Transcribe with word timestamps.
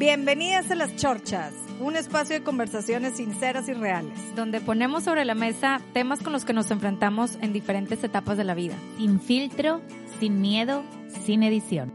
Bienvenidas 0.00 0.70
a 0.70 0.76
Las 0.76 0.96
Chorchas, 0.96 1.52
un 1.78 1.94
espacio 1.94 2.34
de 2.34 2.42
conversaciones 2.42 3.18
sinceras 3.18 3.68
y 3.68 3.74
reales. 3.74 4.34
donde 4.34 4.62
ponemos 4.62 5.04
sobre 5.04 5.26
la 5.26 5.34
mesa 5.34 5.78
temas 5.92 6.22
con 6.22 6.32
los 6.32 6.46
que 6.46 6.54
nos 6.54 6.70
enfrentamos 6.70 7.34
en 7.42 7.52
diferentes 7.52 8.02
etapas 8.02 8.38
de 8.38 8.44
la 8.44 8.54
vida. 8.54 8.74
Sin 8.96 9.20
filtro, 9.20 9.82
sin 10.18 10.40
miedo, 10.40 10.84
sin 11.26 11.42
edición. 11.42 11.92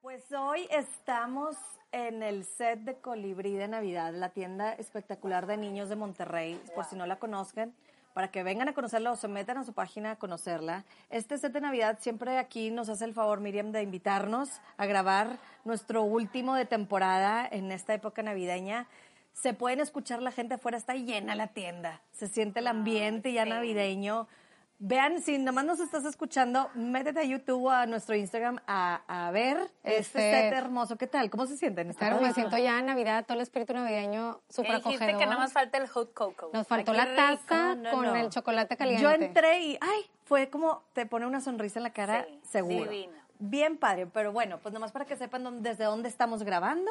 Pues 0.00 0.24
hoy 0.32 0.66
estamos 0.72 1.54
en 1.92 2.24
el 2.24 2.44
set 2.44 2.80
de 2.80 2.96
Colibrí 3.00 3.52
de 3.52 3.68
Navidad, 3.68 4.12
la 4.12 4.30
tienda 4.30 4.72
espectacular 4.72 5.46
de 5.46 5.58
niños 5.58 5.88
de 5.88 5.94
Monterrey, 5.94 6.60
por 6.74 6.86
si 6.86 6.96
no 6.96 7.06
la 7.06 7.20
conozcan, 7.20 7.72
para 8.18 8.32
que 8.32 8.42
vengan 8.42 8.68
a 8.68 8.74
conocerla 8.74 9.12
o 9.12 9.16
se 9.16 9.28
metan 9.28 9.58
a 9.58 9.64
su 9.64 9.74
página 9.74 10.10
a 10.10 10.16
conocerla. 10.16 10.84
Este 11.08 11.38
set 11.38 11.52
de 11.52 11.60
Navidad 11.60 11.98
siempre 12.00 12.36
aquí 12.36 12.72
nos 12.72 12.88
hace 12.88 13.04
el 13.04 13.14
favor, 13.14 13.38
Miriam, 13.38 13.70
de 13.70 13.80
invitarnos 13.80 14.60
a 14.76 14.86
grabar 14.86 15.38
nuestro 15.64 16.02
último 16.02 16.56
de 16.56 16.64
temporada 16.64 17.46
en 17.48 17.70
esta 17.70 17.94
época 17.94 18.24
navideña. 18.24 18.88
Se 19.34 19.54
pueden 19.54 19.78
escuchar 19.78 20.20
la 20.20 20.32
gente 20.32 20.54
afuera, 20.54 20.76
está 20.76 20.96
llena 20.96 21.36
la 21.36 21.46
tienda, 21.46 22.02
se 22.10 22.26
siente 22.26 22.58
el 22.58 22.66
ambiente 22.66 23.32
ya 23.32 23.44
navideño. 23.44 24.26
Vean, 24.80 25.20
si 25.22 25.38
nomás 25.38 25.64
nos 25.64 25.80
estás 25.80 26.04
escuchando, 26.04 26.70
métete 26.74 27.18
a 27.18 27.24
YouTube 27.24 27.64
o 27.64 27.70
a 27.70 27.86
nuestro 27.86 28.14
Instagram 28.14 28.60
a, 28.68 29.00
a 29.08 29.32
ver 29.32 29.56
este, 29.82 29.98
Este- 29.98 30.18
set 30.20 30.52
hermoso. 30.52 30.96
¿Qué 30.96 31.08
tal? 31.08 31.30
¿Cómo 31.30 31.46
se 31.46 31.56
sienten? 31.56 31.90
¿Está 31.90 32.06
Claro, 32.10 32.22
me 32.24 32.32
siento 32.32 32.56
ya 32.58 32.78
en 32.78 32.86
Navidad, 32.86 33.24
todo 33.26 33.34
el 33.38 33.42
espíritu 33.42 33.72
navideño 33.72 34.40
súper 34.48 34.76
Dijiste 34.76 34.94
acogedor. 35.02 35.18
que 35.20 35.26
nada 35.26 35.38
más 35.38 35.52
falta 35.52 35.78
el 35.78 35.88
hot 35.88 36.14
cocoa. 36.14 36.50
Nos 36.52 36.64
faltó 36.68 36.92
la 36.92 37.12
taza 37.16 37.74
no, 37.74 37.90
con 37.90 38.04
no. 38.04 38.14
el 38.14 38.30
chocolate 38.30 38.76
caliente. 38.76 39.02
Yo 39.02 39.10
entré 39.10 39.60
y, 39.62 39.78
ay, 39.80 40.02
fue 40.26 40.48
como 40.48 40.84
te 40.92 41.06
pone 41.06 41.26
una 41.26 41.40
sonrisa 41.40 41.80
en 41.80 41.82
la 41.82 41.90
cara, 41.92 42.24
Sí, 42.28 42.40
seguro. 42.48 42.88
divino. 42.88 43.18
Bien 43.40 43.78
padre, 43.78 44.06
pero 44.06 44.30
bueno, 44.32 44.58
pues 44.58 44.72
nomás 44.72 44.92
para 44.92 45.06
que 45.06 45.16
sepan 45.16 45.42
dónde- 45.42 45.70
desde 45.70 45.84
dónde 45.84 46.08
estamos 46.08 46.44
grabando. 46.44 46.90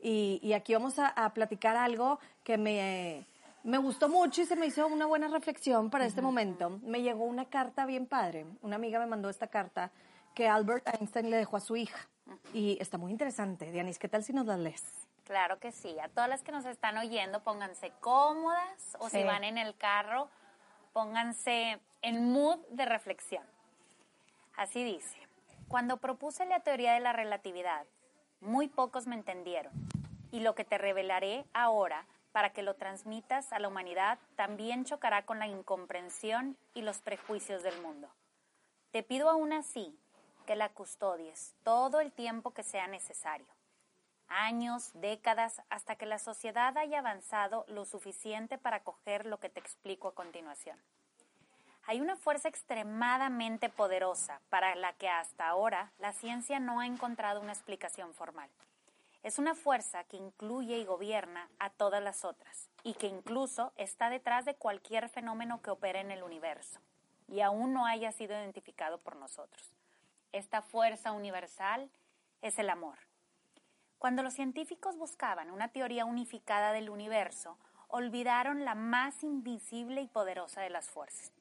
Y, 0.00 0.40
y 0.42 0.54
aquí 0.54 0.74
vamos 0.74 0.98
a, 0.98 1.06
a 1.08 1.32
platicar 1.34 1.76
algo 1.76 2.18
que 2.42 2.58
me, 2.58 3.26
me 3.64 3.78
gustó 3.78 4.08
mucho 4.08 4.42
y 4.42 4.46
se 4.46 4.56
me 4.56 4.66
hizo 4.66 4.86
una 4.86 5.06
buena 5.06 5.28
reflexión 5.28 5.90
para 5.90 6.06
este 6.06 6.22
momento. 6.22 6.78
Me 6.82 7.02
llegó 7.02 7.24
una 7.24 7.46
carta 7.46 7.86
bien 7.86 8.06
padre. 8.06 8.46
Una 8.62 8.76
amiga 8.76 8.98
me 8.98 9.06
mandó 9.06 9.28
esta 9.28 9.48
carta 9.48 9.90
que 10.34 10.48
Albert 10.48 10.86
Einstein 10.88 11.30
le 11.30 11.36
dejó 11.36 11.56
a 11.56 11.60
su 11.60 11.76
hija. 11.76 12.08
Y 12.52 12.78
está 12.80 12.98
muy 12.98 13.10
interesante. 13.10 13.70
Dianis, 13.70 13.98
¿qué 13.98 14.08
tal 14.08 14.22
si 14.22 14.32
nos 14.32 14.46
la 14.46 14.56
lees? 14.56 14.84
Claro 15.24 15.58
que 15.58 15.72
sí. 15.72 15.98
A 16.00 16.08
todas 16.08 16.28
las 16.28 16.42
que 16.42 16.52
nos 16.52 16.64
están 16.64 16.96
oyendo, 16.96 17.42
pónganse 17.42 17.92
cómodas 18.00 18.96
o 18.98 19.08
si 19.08 19.22
van 19.24 19.44
en 19.44 19.58
el 19.58 19.76
carro, 19.76 20.28
pónganse 20.92 21.80
en 22.02 22.32
mood 22.32 22.58
de 22.70 22.86
reflexión. 22.86 23.44
Así 24.56 24.82
dice, 24.84 25.18
cuando 25.68 25.98
propuse 25.98 26.46
la 26.46 26.60
teoría 26.60 26.94
de 26.94 27.00
la 27.00 27.12
relatividad, 27.12 27.86
muy 28.40 28.68
pocos 28.68 29.06
me 29.06 29.14
entendieron. 29.14 29.72
Y 30.30 30.40
lo 30.40 30.54
que 30.54 30.64
te 30.64 30.78
revelaré 30.78 31.44
ahora 31.52 32.06
para 32.32 32.52
que 32.52 32.62
lo 32.62 32.74
transmitas 32.74 33.52
a 33.52 33.58
la 33.58 33.68
humanidad 33.68 34.18
también 34.36 34.84
chocará 34.84 35.24
con 35.24 35.38
la 35.38 35.46
incomprensión 35.46 36.56
y 36.74 36.82
los 36.82 37.00
prejuicios 37.00 37.62
del 37.62 37.80
mundo. 37.82 38.08
Te 38.90 39.02
pido 39.02 39.28
aún 39.30 39.52
así 39.52 39.98
que 40.46 40.56
la 40.56 40.68
custodies 40.68 41.54
todo 41.62 42.00
el 42.00 42.12
tiempo 42.12 42.52
que 42.52 42.62
sea 42.62 42.86
necesario 42.86 43.58
años, 44.28 44.90
décadas, 44.94 45.62
hasta 45.70 45.96
que 45.96 46.06
la 46.06 46.18
sociedad 46.18 46.76
haya 46.76 47.00
avanzado 47.00 47.64
lo 47.68 47.84
suficiente 47.84 48.58
para 48.58 48.80
coger 48.80 49.26
lo 49.26 49.38
que 49.40 49.48
te 49.48 49.60
explico 49.60 50.08
a 50.08 50.14
continuación. 50.14 50.78
Hay 51.86 52.00
una 52.00 52.16
fuerza 52.16 52.48
extremadamente 52.48 53.70
poderosa 53.70 54.40
para 54.50 54.74
la 54.74 54.92
que 54.92 55.08
hasta 55.08 55.48
ahora 55.48 55.90
la 55.98 56.12
ciencia 56.12 56.60
no 56.60 56.80
ha 56.80 56.86
encontrado 56.86 57.40
una 57.40 57.52
explicación 57.52 58.12
formal. 58.12 58.50
Es 59.28 59.38
una 59.38 59.54
fuerza 59.54 60.04
que 60.04 60.16
incluye 60.16 60.78
y 60.78 60.86
gobierna 60.86 61.50
a 61.58 61.68
todas 61.68 62.02
las 62.02 62.24
otras 62.24 62.70
y 62.82 62.94
que 62.94 63.08
incluso 63.08 63.74
está 63.76 64.08
detrás 64.08 64.46
de 64.46 64.54
cualquier 64.54 65.10
fenómeno 65.10 65.60
que 65.60 65.68
opere 65.68 66.00
en 66.00 66.10
el 66.10 66.22
universo 66.22 66.80
y 67.28 67.42
aún 67.42 67.74
no 67.74 67.84
haya 67.84 68.10
sido 68.10 68.32
identificado 68.32 68.96
por 68.96 69.16
nosotros. 69.16 69.70
Esta 70.32 70.62
fuerza 70.62 71.12
universal 71.12 71.90
es 72.40 72.58
el 72.58 72.70
amor. 72.70 72.96
Cuando 73.98 74.22
los 74.22 74.32
científicos 74.32 74.96
buscaban 74.96 75.50
una 75.50 75.68
teoría 75.68 76.06
unificada 76.06 76.72
del 76.72 76.88
universo, 76.88 77.58
olvidaron 77.88 78.64
la 78.64 78.74
más 78.74 79.22
invisible 79.22 80.00
y 80.00 80.06
poderosa 80.06 80.62
de 80.62 80.70
las 80.70 80.88
fuerzas. 80.88 81.32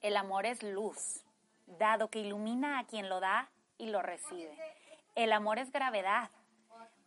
El 0.00 0.16
amor 0.16 0.46
es 0.46 0.62
luz, 0.62 1.24
dado 1.66 2.08
que 2.08 2.20
ilumina 2.20 2.78
a 2.78 2.84
quien 2.84 3.08
lo 3.08 3.18
da 3.18 3.50
y 3.78 3.86
lo 3.86 4.00
recibe. 4.00 4.56
El 5.16 5.32
amor 5.32 5.58
es 5.58 5.72
gravedad, 5.72 6.30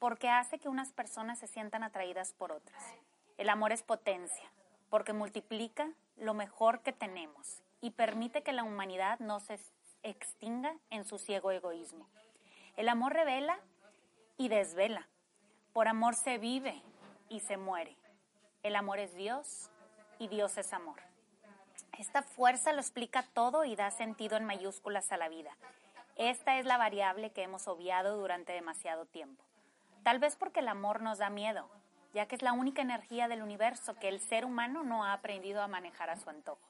porque 0.04 0.28
hace 0.28 0.60
que 0.60 0.68
unas 0.68 0.92
personas 0.92 1.40
se 1.40 1.48
sientan 1.48 1.82
atraídas 1.82 2.34
por 2.34 2.52
otras. 2.52 2.84
El 3.38 3.48
amor 3.48 3.72
es 3.72 3.84
potencia, 3.84 4.52
porque 4.90 5.14
multiplica 5.14 5.94
lo 6.18 6.34
mejor 6.34 6.82
que 6.82 6.92
tenemos 6.92 7.62
y 7.80 7.92
permite 7.92 8.44
que 8.44 8.52
la 8.52 8.66
humanidad 8.66 9.20
no 9.20 9.40
se 9.40 9.58
extinga 10.02 10.76
en 10.90 11.06
su 11.06 11.20
ciego 11.20 11.52
egoísmo. 11.52 12.06
El 12.76 12.90
amor 12.90 13.14
revela 13.14 13.58
y 14.36 14.50
desvela. 14.50 15.08
Por 15.72 15.88
amor 15.88 16.16
se 16.16 16.38
vive 16.38 16.82
y 17.30 17.40
se 17.40 17.56
muere. 17.56 17.96
El 18.62 18.76
amor 18.76 19.00
es 19.00 19.16
Dios 19.16 19.70
y 20.20 20.28
Dios 20.28 20.58
es 20.58 20.74
amor. 20.74 21.00
Esta 21.98 22.24
fuerza 22.24 22.74
lo 22.74 22.82
explica 22.82 23.24
todo 23.34 23.64
y 23.64 23.78
da 23.78 23.90
sentido 23.90 24.36
en 24.36 24.44
mayúsculas 24.44 25.14
a 25.14 25.18
la 25.18 25.30
vida. 25.30 25.56
Esta 26.18 26.60
es 26.60 26.66
la 26.66 26.76
variable 26.76 27.32
que 27.32 27.44
hemos 27.44 27.70
obviado 27.70 28.18
durante 28.18 28.52
demasiado 28.52 29.06
tiempo. 29.06 29.42
Tal 30.04 30.20
vez 30.20 30.36
porque 30.36 30.60
el 30.60 30.68
amor 30.68 31.02
nos 31.02 31.18
da 31.18 31.30
miedo, 31.30 31.70
ya 32.14 32.26
que 32.26 32.36
es 32.36 32.42
la 32.42 32.52
única 32.52 32.82
energía 32.82 33.30
del 33.30 33.42
universo 33.42 33.96
que 33.96 34.10
el 34.10 34.20
ser 34.20 34.44
humano 34.44 34.84
no 34.84 35.06
ha 35.06 35.14
aprendido 35.14 35.62
a 35.62 35.68
manejar 35.68 36.10
a 36.10 36.18
su 36.18 36.30
antojo. 36.30 36.62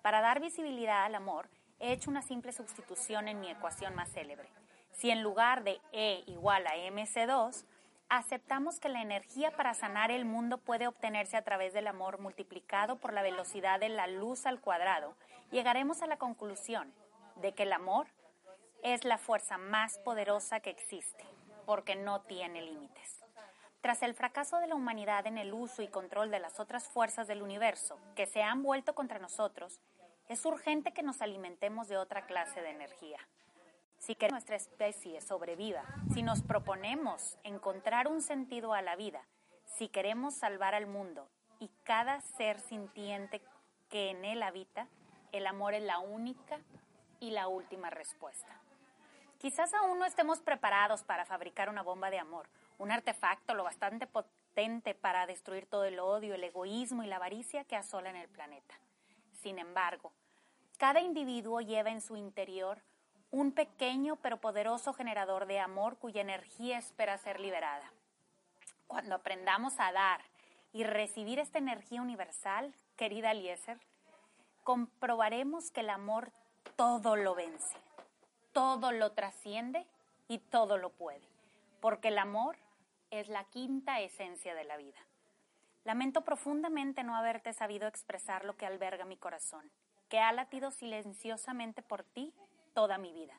Para 0.00 0.22
dar 0.22 0.40
visibilidad 0.40 1.04
al 1.04 1.14
amor, 1.14 1.48
he 1.78 1.92
hecho 1.92 2.10
una 2.10 2.22
simple 2.22 2.52
sustitución 2.52 3.28
en 3.28 3.40
mi 3.40 3.50
ecuación 3.50 3.94
más 3.94 4.10
célebre. 4.10 4.48
Si 4.92 5.10
en 5.10 5.22
lugar 5.22 5.62
de 5.62 5.78
E 5.92 6.24
igual 6.26 6.66
a 6.66 6.76
MC2, 6.76 7.66
aceptamos 8.08 8.80
que 8.80 8.88
la 8.88 9.02
energía 9.02 9.50
para 9.50 9.74
sanar 9.74 10.10
el 10.10 10.24
mundo 10.24 10.56
puede 10.56 10.86
obtenerse 10.86 11.36
a 11.36 11.42
través 11.42 11.74
del 11.74 11.86
amor 11.86 12.18
multiplicado 12.18 12.96
por 12.96 13.12
la 13.12 13.22
velocidad 13.22 13.80
de 13.80 13.90
la 13.90 14.06
luz 14.06 14.46
al 14.46 14.60
cuadrado, 14.60 15.14
llegaremos 15.50 16.00
a 16.00 16.06
la 16.06 16.16
conclusión 16.16 16.92
de 17.36 17.52
que 17.52 17.64
el 17.64 17.72
amor 17.72 18.06
es 18.82 19.04
la 19.04 19.18
fuerza 19.18 19.58
más 19.58 19.98
poderosa 19.98 20.60
que 20.60 20.70
existe, 20.70 21.24
porque 21.64 21.96
no 21.96 22.22
tiene 22.22 22.62
límites. 22.62 23.24
Tras 23.80 24.02
el 24.02 24.14
fracaso 24.14 24.58
de 24.58 24.66
la 24.66 24.74
humanidad 24.74 25.26
en 25.26 25.36
el 25.36 25.52
uso 25.52 25.82
y 25.82 25.88
control 25.88 26.30
de 26.30 26.38
las 26.38 26.58
otras 26.58 26.88
fuerzas 26.88 27.26
del 27.26 27.42
universo 27.42 27.98
que 28.16 28.26
se 28.26 28.42
han 28.42 28.62
vuelto 28.62 28.94
contra 28.94 29.18
nosotros, 29.18 29.78
es 30.28 30.44
urgente 30.46 30.92
que 30.92 31.02
nos 31.02 31.20
alimentemos 31.20 31.88
de 31.88 31.98
otra 31.98 32.26
clase 32.26 32.62
de 32.62 32.70
energía. 32.70 33.18
Si 33.98 34.14
queremos 34.14 34.44
que 34.44 34.52
nuestra 34.52 34.56
especie 34.56 35.20
sobreviva, 35.20 35.84
si 36.12 36.22
nos 36.22 36.42
proponemos 36.42 37.38
encontrar 37.42 38.08
un 38.08 38.22
sentido 38.22 38.72
a 38.72 38.82
la 38.82 38.96
vida, 38.96 39.22
si 39.66 39.88
queremos 39.88 40.34
salvar 40.34 40.74
al 40.74 40.86
mundo 40.86 41.28
y 41.58 41.70
cada 41.84 42.20
ser 42.20 42.60
sintiente 42.60 43.42
que 43.88 44.10
en 44.10 44.24
él 44.24 44.42
habita, 44.42 44.88
el 45.32 45.46
amor 45.46 45.74
es 45.74 45.82
la 45.82 45.98
única 45.98 46.58
y 47.20 47.30
la 47.30 47.48
última 47.48 47.90
respuesta. 47.90 48.63
Quizás 49.38 49.74
aún 49.74 49.98
no 49.98 50.04
estemos 50.04 50.40
preparados 50.40 51.02
para 51.02 51.24
fabricar 51.24 51.68
una 51.68 51.82
bomba 51.82 52.10
de 52.10 52.18
amor, 52.18 52.48
un 52.78 52.90
artefacto 52.90 53.54
lo 53.54 53.64
bastante 53.64 54.06
potente 54.06 54.94
para 54.94 55.26
destruir 55.26 55.66
todo 55.66 55.84
el 55.84 55.98
odio, 55.98 56.34
el 56.34 56.44
egoísmo 56.44 57.02
y 57.02 57.06
la 57.06 57.16
avaricia 57.16 57.64
que 57.64 57.76
asolan 57.76 58.16
el 58.16 58.28
planeta. 58.28 58.74
Sin 59.42 59.58
embargo, 59.58 60.12
cada 60.78 61.00
individuo 61.00 61.60
lleva 61.60 61.90
en 61.90 62.00
su 62.00 62.16
interior 62.16 62.78
un 63.30 63.52
pequeño 63.52 64.16
pero 64.16 64.38
poderoso 64.38 64.92
generador 64.92 65.46
de 65.46 65.58
amor 65.58 65.98
cuya 65.98 66.20
energía 66.20 66.78
espera 66.78 67.18
ser 67.18 67.40
liberada. 67.40 67.92
Cuando 68.86 69.16
aprendamos 69.16 69.74
a 69.78 69.92
dar 69.92 70.20
y 70.72 70.84
recibir 70.84 71.38
esta 71.38 71.58
energía 71.58 72.00
universal, 72.00 72.74
querida 72.96 73.32
Eliezer, 73.32 73.78
comprobaremos 74.62 75.70
que 75.70 75.80
el 75.80 75.90
amor 75.90 76.30
todo 76.76 77.16
lo 77.16 77.34
vence, 77.34 77.76
todo 78.54 78.92
lo 78.92 79.12
trasciende 79.12 79.86
y 80.28 80.38
todo 80.38 80.78
lo 80.78 80.88
puede. 80.90 81.28
porque 81.80 82.08
el 82.08 82.16
amor 82.16 82.56
es 83.10 83.28
la 83.28 83.44
quinta 83.44 84.00
esencia 84.00 84.54
de 84.54 84.64
la 84.64 84.78
vida. 84.78 84.98
Lamento 85.84 86.22
profundamente 86.24 87.02
no 87.04 87.14
haberte 87.14 87.52
sabido 87.52 87.86
expresar 87.86 88.46
lo 88.46 88.56
que 88.56 88.64
alberga 88.64 89.04
mi 89.04 89.18
corazón, 89.18 89.70
que 90.08 90.18
ha 90.18 90.32
latido 90.32 90.70
silenciosamente 90.70 91.82
por 91.82 92.02
ti 92.02 92.32
toda 92.72 92.96
mi 92.96 93.12
vida. 93.12 93.38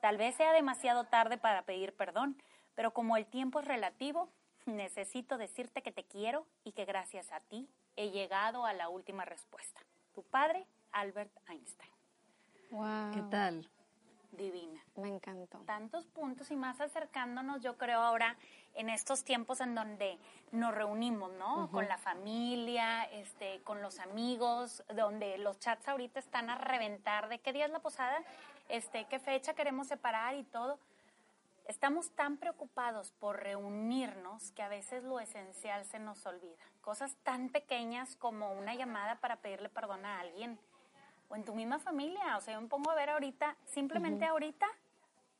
Tal 0.00 0.18
vez 0.18 0.36
sea 0.36 0.52
demasiado 0.52 1.02
tarde 1.02 1.36
para 1.36 1.62
pedir 1.62 1.92
perdón, 1.96 2.40
pero 2.76 2.92
como 2.92 3.16
el 3.16 3.26
tiempo 3.26 3.58
es 3.58 3.64
relativo, 3.64 4.28
necesito 4.66 5.36
decirte 5.36 5.82
que 5.82 5.90
te 5.90 6.04
quiero 6.04 6.46
y 6.62 6.70
que 6.70 6.84
gracias 6.84 7.32
a 7.32 7.40
ti 7.40 7.68
he 7.96 8.10
llegado 8.10 8.66
a 8.66 8.72
la 8.72 8.88
última 8.88 9.24
respuesta. 9.24 9.80
Tu 10.14 10.22
padre, 10.22 10.64
Albert 10.92 11.32
Einstein. 11.48 11.90
Wow. 12.70 13.10
¿Qué 13.12 13.22
tal? 13.32 13.68
Divina. 14.32 14.80
Me 14.96 15.08
encantó. 15.08 15.58
Tantos 15.60 16.06
puntos 16.06 16.50
y 16.50 16.56
más 16.56 16.80
acercándonos, 16.80 17.62
yo 17.62 17.76
creo 17.76 18.00
ahora 18.00 18.36
en 18.74 18.88
estos 18.88 19.24
tiempos 19.24 19.60
en 19.60 19.74
donde 19.74 20.18
nos 20.52 20.74
reunimos, 20.74 21.32
¿no? 21.32 21.68
Con 21.70 21.88
la 21.88 21.98
familia, 21.98 23.04
este, 23.04 23.60
con 23.62 23.82
los 23.82 23.98
amigos, 23.98 24.84
donde 24.94 25.38
los 25.38 25.58
chats 25.58 25.88
ahorita 25.88 26.20
están 26.20 26.50
a 26.50 26.56
reventar 26.56 27.28
de 27.28 27.38
qué 27.40 27.52
día 27.52 27.66
es 27.66 27.72
la 27.72 27.80
posada, 27.80 28.22
este, 28.68 29.06
qué 29.06 29.18
fecha 29.18 29.54
queremos 29.54 29.88
separar 29.88 30.34
y 30.34 30.44
todo. 30.44 30.78
Estamos 31.66 32.10
tan 32.10 32.36
preocupados 32.36 33.12
por 33.12 33.40
reunirnos 33.40 34.50
que 34.52 34.62
a 34.62 34.68
veces 34.68 35.04
lo 35.04 35.20
esencial 35.20 35.84
se 35.84 35.98
nos 35.98 36.26
olvida. 36.26 36.56
Cosas 36.80 37.14
tan 37.22 37.48
pequeñas 37.48 38.16
como 38.16 38.52
una 38.52 38.74
llamada 38.74 39.16
para 39.20 39.36
pedirle 39.36 39.68
perdón 39.68 40.04
a 40.04 40.20
alguien 40.20 40.58
o 41.30 41.36
en 41.36 41.44
tu 41.44 41.54
misma 41.54 41.78
familia. 41.78 42.36
O 42.36 42.40
sea, 42.42 42.54
yo 42.54 42.60
me 42.60 42.68
pongo 42.68 42.90
a 42.90 42.94
ver 42.94 43.08
ahorita, 43.10 43.56
simplemente 43.64 44.26
ahorita, 44.26 44.66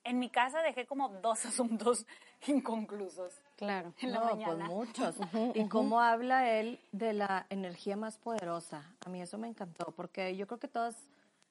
en 0.05 0.19
mi 0.19 0.31
casa 0.31 0.63
dejé 0.63 0.87
como 0.87 1.09
dos 1.11 1.45
asuntos 1.47 2.07
inconclusos 2.47 3.35
Claro. 3.57 3.93
en 4.01 4.13
la 4.13 4.21
no, 4.21 4.25
mañana. 4.27 4.67
pues 4.67 4.89
muchos. 4.89 5.17
Y 5.55 5.69
cómo 5.69 6.01
habla 6.01 6.49
él 6.51 6.81
de 6.93 7.13
la 7.13 7.45
energía 7.51 7.97
más 7.97 8.17
poderosa. 8.17 8.95
A 9.05 9.11
mí 9.11 9.21
eso 9.21 9.37
me 9.37 9.49
encantó, 9.49 9.93
porque 9.95 10.35
yo 10.37 10.47
creo 10.47 10.59
que 10.59 10.69
todos 10.69 10.95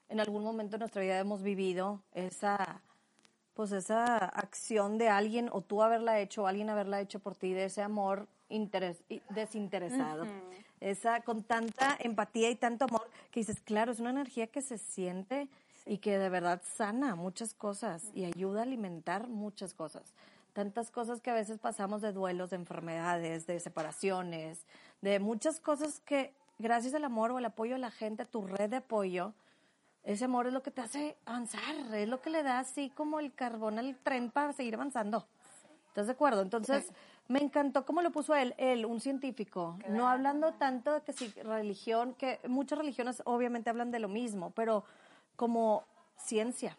en 0.08 0.18
algún 0.18 0.42
momento 0.42 0.72
de 0.72 0.78
nuestra 0.80 1.00
vida 1.02 1.16
hemos 1.20 1.42
vivido 1.42 2.02
esa, 2.14 2.80
pues 3.54 3.70
esa 3.70 4.16
acción 4.16 4.98
de 4.98 5.08
alguien, 5.08 5.48
o 5.52 5.60
tú 5.60 5.82
haberla 5.84 6.18
hecho, 6.18 6.42
o 6.42 6.46
alguien 6.48 6.68
haberla 6.68 7.00
hecho 7.00 7.20
por 7.20 7.36
ti, 7.36 7.52
de 7.52 7.66
ese 7.66 7.82
amor 7.82 8.26
desinteresado. 9.28 10.26
Esa, 10.80 11.20
con 11.20 11.42
tanta 11.42 11.96
empatía 11.98 12.50
y 12.50 12.56
tanto 12.56 12.86
amor, 12.86 13.08
que 13.30 13.40
dices, 13.40 13.60
claro, 13.60 13.92
es 13.92 14.00
una 14.00 14.10
energía 14.10 14.46
que 14.46 14.62
se 14.62 14.78
siente 14.78 15.48
y 15.86 15.98
que 15.98 16.18
de 16.18 16.28
verdad 16.28 16.62
sana 16.76 17.14
muchas 17.14 17.54
cosas 17.54 18.10
y 18.14 18.24
ayuda 18.24 18.60
a 18.60 18.62
alimentar 18.62 19.28
muchas 19.28 19.74
cosas. 19.74 20.14
Tantas 20.52 20.90
cosas 20.90 21.20
que 21.20 21.30
a 21.30 21.34
veces 21.34 21.58
pasamos 21.58 22.00
de 22.02 22.12
duelos, 22.12 22.50
de 22.50 22.56
enfermedades, 22.56 23.46
de 23.46 23.60
separaciones, 23.60 24.64
de 25.00 25.20
muchas 25.20 25.60
cosas 25.60 26.00
que 26.00 26.32
gracias 26.58 26.94
al 26.94 27.04
amor 27.04 27.30
o 27.30 27.38
al 27.38 27.44
apoyo 27.44 27.74
de 27.74 27.80
la 27.80 27.90
gente, 27.90 28.22
a 28.22 28.26
tu 28.26 28.42
red 28.42 28.70
de 28.70 28.76
apoyo, 28.76 29.32
ese 30.02 30.24
amor 30.24 30.46
es 30.46 30.52
lo 30.52 30.62
que 30.62 30.70
te 30.70 30.80
hace 30.80 31.16
avanzar, 31.26 31.74
es 31.94 32.08
lo 32.08 32.20
que 32.20 32.30
le 32.30 32.42
da 32.42 32.58
así 32.58 32.90
como 32.90 33.20
el 33.20 33.32
carbón 33.34 33.78
al 33.78 33.96
tren 33.96 34.30
para 34.30 34.52
seguir 34.52 34.74
avanzando. 34.74 35.26
¿Estás 35.88 36.06
de 36.06 36.12
acuerdo? 36.12 36.42
Entonces, 36.42 36.86
me 37.30 37.38
encantó 37.38 37.86
cómo 37.86 38.02
lo 38.02 38.10
puso 38.10 38.34
él, 38.34 38.56
él, 38.58 38.84
un 38.84 39.00
científico, 39.00 39.78
no 39.88 40.08
hablando 40.08 40.52
tanto 40.54 40.94
de 40.94 41.02
que 41.02 41.12
si 41.12 41.28
religión, 41.28 42.12
que 42.14 42.40
muchas 42.48 42.76
religiones 42.76 43.22
obviamente 43.24 43.70
hablan 43.70 43.92
de 43.92 44.00
lo 44.00 44.08
mismo, 44.08 44.50
pero 44.50 44.82
como 45.36 45.84
ciencia, 46.16 46.76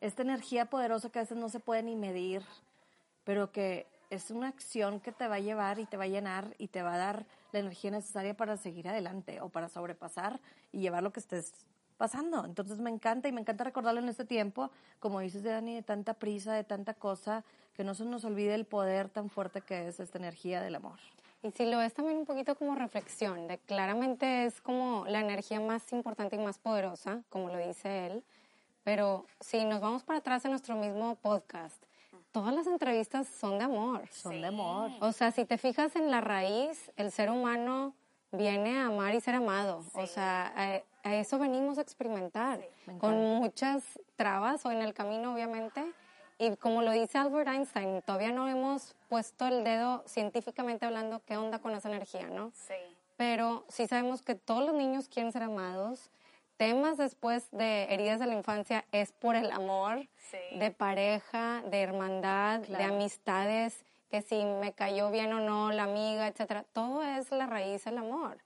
esta 0.00 0.22
energía 0.22 0.64
poderosa 0.64 1.10
que 1.10 1.20
a 1.20 1.22
veces 1.22 1.38
no 1.38 1.48
se 1.48 1.60
puede 1.60 1.84
ni 1.84 1.94
medir, 1.94 2.42
pero 3.22 3.52
que 3.52 3.86
es 4.10 4.32
una 4.32 4.48
acción 4.48 4.98
que 4.98 5.12
te 5.12 5.28
va 5.28 5.36
a 5.36 5.40
llevar 5.40 5.78
y 5.78 5.86
te 5.86 5.96
va 5.96 6.04
a 6.04 6.08
llenar 6.08 6.56
y 6.58 6.66
te 6.66 6.82
va 6.82 6.94
a 6.94 6.98
dar 6.98 7.26
la 7.52 7.60
energía 7.60 7.92
necesaria 7.92 8.36
para 8.36 8.56
seguir 8.56 8.88
adelante 8.88 9.40
o 9.40 9.48
para 9.48 9.68
sobrepasar 9.68 10.40
y 10.72 10.80
llevar 10.80 11.04
lo 11.04 11.12
que 11.12 11.20
estés 11.20 11.52
pasando. 11.98 12.44
Entonces 12.46 12.78
me 12.78 12.88
encanta 12.88 13.28
y 13.28 13.32
me 13.32 13.42
encanta 13.42 13.64
recordarlo 13.64 14.00
en 14.00 14.08
este 14.08 14.24
tiempo, 14.24 14.70
como 15.00 15.20
dices 15.20 15.42
Dani, 15.42 15.74
de 15.74 15.82
tanta 15.82 16.14
prisa, 16.14 16.54
de 16.54 16.64
tanta 16.64 16.94
cosa, 16.94 17.44
que 17.74 17.84
no 17.84 17.94
se 17.94 18.04
nos 18.04 18.24
olvide 18.24 18.54
el 18.54 18.64
poder 18.64 19.10
tan 19.10 19.28
fuerte 19.28 19.60
que 19.60 19.88
es 19.88 20.00
esta 20.00 20.16
energía 20.18 20.62
del 20.62 20.76
amor. 20.76 20.98
Y 21.42 21.50
si 21.52 21.66
lo 21.66 21.78
ves 21.78 21.94
también 21.94 22.18
un 22.18 22.24
poquito 22.24 22.56
como 22.56 22.74
reflexión, 22.74 23.46
de 23.46 23.58
claramente 23.58 24.46
es 24.46 24.60
como 24.60 25.04
la 25.06 25.20
energía 25.20 25.60
más 25.60 25.92
importante 25.92 26.36
y 26.36 26.38
más 26.38 26.58
poderosa, 26.58 27.22
como 27.28 27.48
lo 27.48 27.58
dice 27.58 28.06
él, 28.06 28.24
pero 28.82 29.26
si 29.40 29.64
nos 29.64 29.80
vamos 29.80 30.02
para 30.02 30.20
atrás 30.20 30.44
en 30.44 30.52
nuestro 30.52 30.74
mismo 30.74 31.16
podcast, 31.16 31.80
todas 32.32 32.54
las 32.54 32.66
entrevistas 32.66 33.28
son 33.28 33.58
de 33.58 33.64
amor. 33.64 34.08
Son 34.10 34.40
de 34.40 34.46
amor. 34.48 34.90
O 35.00 35.12
sea, 35.12 35.30
si 35.30 35.44
te 35.44 35.58
fijas 35.58 35.94
en 35.94 36.10
la 36.10 36.20
raíz, 36.20 36.90
el 36.96 37.12
ser 37.12 37.30
humano 37.30 37.94
viene 38.32 38.78
a 38.78 38.86
amar 38.86 39.14
y 39.14 39.20
ser 39.20 39.34
amado. 39.34 39.84
O 39.94 40.06
sea, 40.06 40.52
a, 40.56 40.82
a 41.08 41.14
eso 41.16 41.38
venimos 41.38 41.78
a 41.78 41.82
experimentar, 41.82 42.60
con 42.98 43.14
muchas 43.16 43.82
trabas 44.16 44.64
o 44.66 44.70
en 44.72 44.82
el 44.82 44.94
camino, 44.94 45.32
obviamente. 45.34 45.84
Y 46.38 46.54
como 46.56 46.82
lo 46.82 46.92
dice 46.92 47.18
Albert 47.18 47.48
Einstein, 47.48 48.00
todavía 48.02 48.30
no 48.32 48.48
hemos 48.48 48.94
puesto 49.08 49.46
el 49.46 49.64
dedo 49.64 50.04
científicamente 50.06 50.86
hablando 50.86 51.20
qué 51.24 51.36
onda 51.36 51.58
con 51.58 51.72
esa 51.74 51.88
energía, 51.88 52.28
¿no? 52.28 52.52
Sí. 52.54 52.74
pero 53.16 53.64
sí 53.68 53.88
sabemos 53.88 54.22
que 54.22 54.36
todos 54.36 54.64
los 54.64 54.74
niños 54.74 55.08
quieren 55.08 55.32
ser 55.32 55.42
amados. 55.42 56.08
Temas 56.56 56.96
después 56.96 57.50
de 57.50 57.92
heridas 57.92 58.20
de 58.20 58.26
la 58.26 58.34
infancia 58.34 58.84
es 58.92 59.10
por 59.10 59.34
el 59.34 59.50
amor, 59.50 60.06
Sí. 60.30 60.38
de 60.60 60.70
pareja, 60.70 61.62
de 61.68 61.82
hermandad, 61.82 62.60
de 62.60 62.66
Claro. 62.68 62.94
amistades, 62.94 63.84
que 64.08 64.22
si 64.22 64.44
me 64.44 64.72
cayó 64.72 65.10
bien 65.10 65.32
o 65.32 65.40
no 65.40 65.70
la 65.70 65.84
amiga, 65.84 66.26
etcétera. 66.26 66.64
Todo 66.72 67.02
es 67.02 67.30
la 67.30 67.46
raíz 67.46 67.84
del 67.84 67.98
amor. 67.98 68.38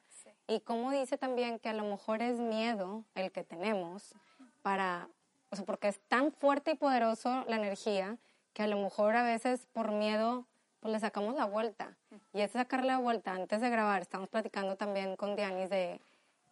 Y 0.48 0.60
como 0.60 0.90
dice 0.90 1.16
también 1.18 1.58
que 1.58 1.68
a 1.68 1.72
lo 1.72 1.84
mejor 1.84 2.20
es 2.20 2.38
miedo 2.38 3.04
el 3.14 3.30
que 3.30 3.44
tenemos 3.44 4.14
para, 4.62 5.08
o 5.50 5.56
sea, 5.56 5.64
porque 5.64 5.88
es 5.88 6.00
tan 6.08 6.32
fuerte 6.32 6.72
y 6.72 6.74
poderoso 6.74 7.44
la 7.48 7.56
energía 7.56 8.18
que 8.52 8.62
a 8.62 8.66
lo 8.66 8.76
mejor 8.76 9.16
a 9.16 9.22
veces 9.22 9.66
por 9.72 9.92
miedo 9.92 10.46
pues 10.80 10.92
le 10.92 11.00
sacamos 11.00 11.36
la 11.36 11.44
vuelta. 11.44 11.96
Y 12.32 12.40
es 12.40 12.50
sacar 12.50 12.84
la 12.84 12.98
vuelta. 12.98 13.32
Antes 13.32 13.60
de 13.60 13.70
grabar, 13.70 14.02
estamos 14.02 14.28
platicando 14.28 14.76
también 14.76 15.16
con 15.16 15.36
Dianis 15.36 15.70
de, 15.70 16.00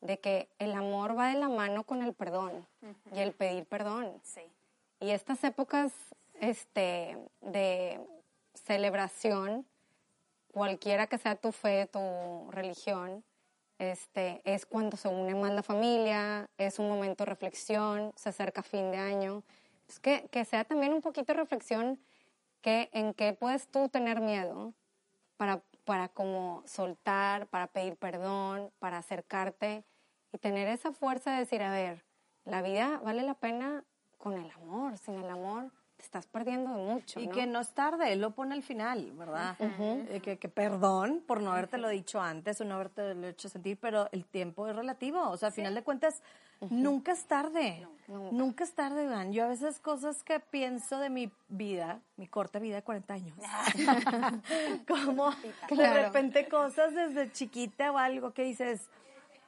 de 0.01 0.19
que 0.21 0.49
el 0.59 0.73
amor 0.73 1.19
va 1.19 1.29
de 1.29 1.39
la 1.39 1.49
mano 1.49 1.83
con 1.83 2.03
el 2.03 2.15
perdón 2.15 2.65
y 3.13 3.19
el 3.19 3.33
pedir 3.33 3.67
perdón. 3.67 4.21
Sí. 4.23 4.43
Y 5.01 5.11
estas 5.11 5.43
épocas 5.43 5.93
este, 6.41 7.19
de 7.41 8.01
celebración, 8.55 9.67
cualquiera 10.53 11.07
que 11.07 11.19
sea 11.19 11.37
tu 11.37 11.53
fe, 11.53 11.87
tu 11.87 12.51
religión, 12.51 13.25
este, 13.79 14.43
es 14.45 14.67
cuando 14.67 14.97
se 14.97 15.09
une 15.09 15.35
más 15.35 15.53
la 15.53 15.63
familia, 15.63 16.51
es 16.59 16.79
un 16.79 16.89
momento 16.89 17.25
de 17.25 17.31
reflexión, 17.31 18.13
se 18.15 18.29
acerca 18.29 18.63
fin 18.63 18.91
de 18.91 18.99
año. 18.99 19.43
Es 19.89 19.99
que, 19.99 20.29
que 20.31 20.45
sea 20.45 20.65
también 20.65 20.93
un 20.93 21.01
poquito 21.01 21.33
de 21.33 21.41
reflexión 21.41 21.99
que, 22.61 22.91
en 22.93 23.15
qué 23.15 23.33
puedes 23.33 23.69
tú 23.69 23.89
tener 23.89 24.21
miedo 24.21 24.75
para, 25.37 25.63
para 25.85 26.09
como 26.09 26.63
soltar, 26.67 27.47
para 27.47 27.69
pedir 27.69 27.97
perdón, 27.97 28.71
para 28.79 28.99
acercarte 28.99 29.85
y 30.33 30.39
tener 30.39 30.69
esa 30.69 30.93
fuerza 30.93 31.33
de 31.33 31.39
decir, 31.39 31.63
a 31.63 31.73
ver, 31.73 32.05
la 32.45 32.61
vida 32.61 33.01
vale 33.03 33.23
la 33.23 33.35
pena 33.35 33.85
con 34.19 34.35
el 34.35 34.51
amor, 34.51 34.99
sin 34.99 35.15
el 35.15 35.31
amor 35.31 35.73
te 36.01 36.07
estás 36.07 36.27
perdiendo 36.27 36.75
de 36.75 36.83
mucho. 36.83 37.21
Y 37.21 37.27
¿no? 37.27 37.33
que 37.33 37.47
no 37.47 37.61
es 37.61 37.71
tarde, 37.71 38.13
él 38.13 38.21
lo 38.21 38.31
pone 38.31 38.55
al 38.55 38.63
final, 38.63 39.13
¿verdad? 39.13 39.55
Eh, 39.61 40.21
que, 40.23 40.39
que 40.39 40.49
perdón 40.49 41.23
por 41.27 41.43
no 41.43 41.53
haberte 41.53 41.77
lo 41.77 41.89
dicho 41.89 42.21
antes 42.21 42.61
o 42.61 42.65
no 42.65 42.77
haberte 42.77 43.15
lo 43.15 43.29
hecho 43.29 43.49
sentir, 43.49 43.79
pero 43.81 44.09
el 44.13 44.25
tiempo 44.25 44.67
es 44.67 44.75
relativo. 44.75 45.29
O 45.29 45.37
sea, 45.37 45.49
al 45.49 45.53
final 45.53 45.75
de 45.75 45.83
cuentas, 45.83 46.23
nunca 46.71 47.13
es 47.13 47.25
tarde. 47.25 47.87
Nunca. 48.09 48.65
es 48.65 48.73
tarde, 48.73 49.05
Iván. 49.05 49.33
Yo 49.33 49.45
a 49.45 49.49
veces 49.49 49.79
cosas 49.79 50.23
que 50.23 50.41
pienso 50.41 50.99
de 50.99 51.11
mi 51.11 51.31
vida, 51.49 52.01
mi 52.17 52.27
corta 52.27 52.59
vida 52.59 52.77
de 52.77 52.83
40 52.83 53.15
años, 53.15 53.37
como 54.89 55.31
de 55.71 55.93
repente 56.03 56.49
cosas 56.49 56.95
desde 56.95 57.31
chiquita 57.31 57.93
o 57.93 57.99
algo 57.99 58.33
que 58.33 58.43
dices, 58.43 58.89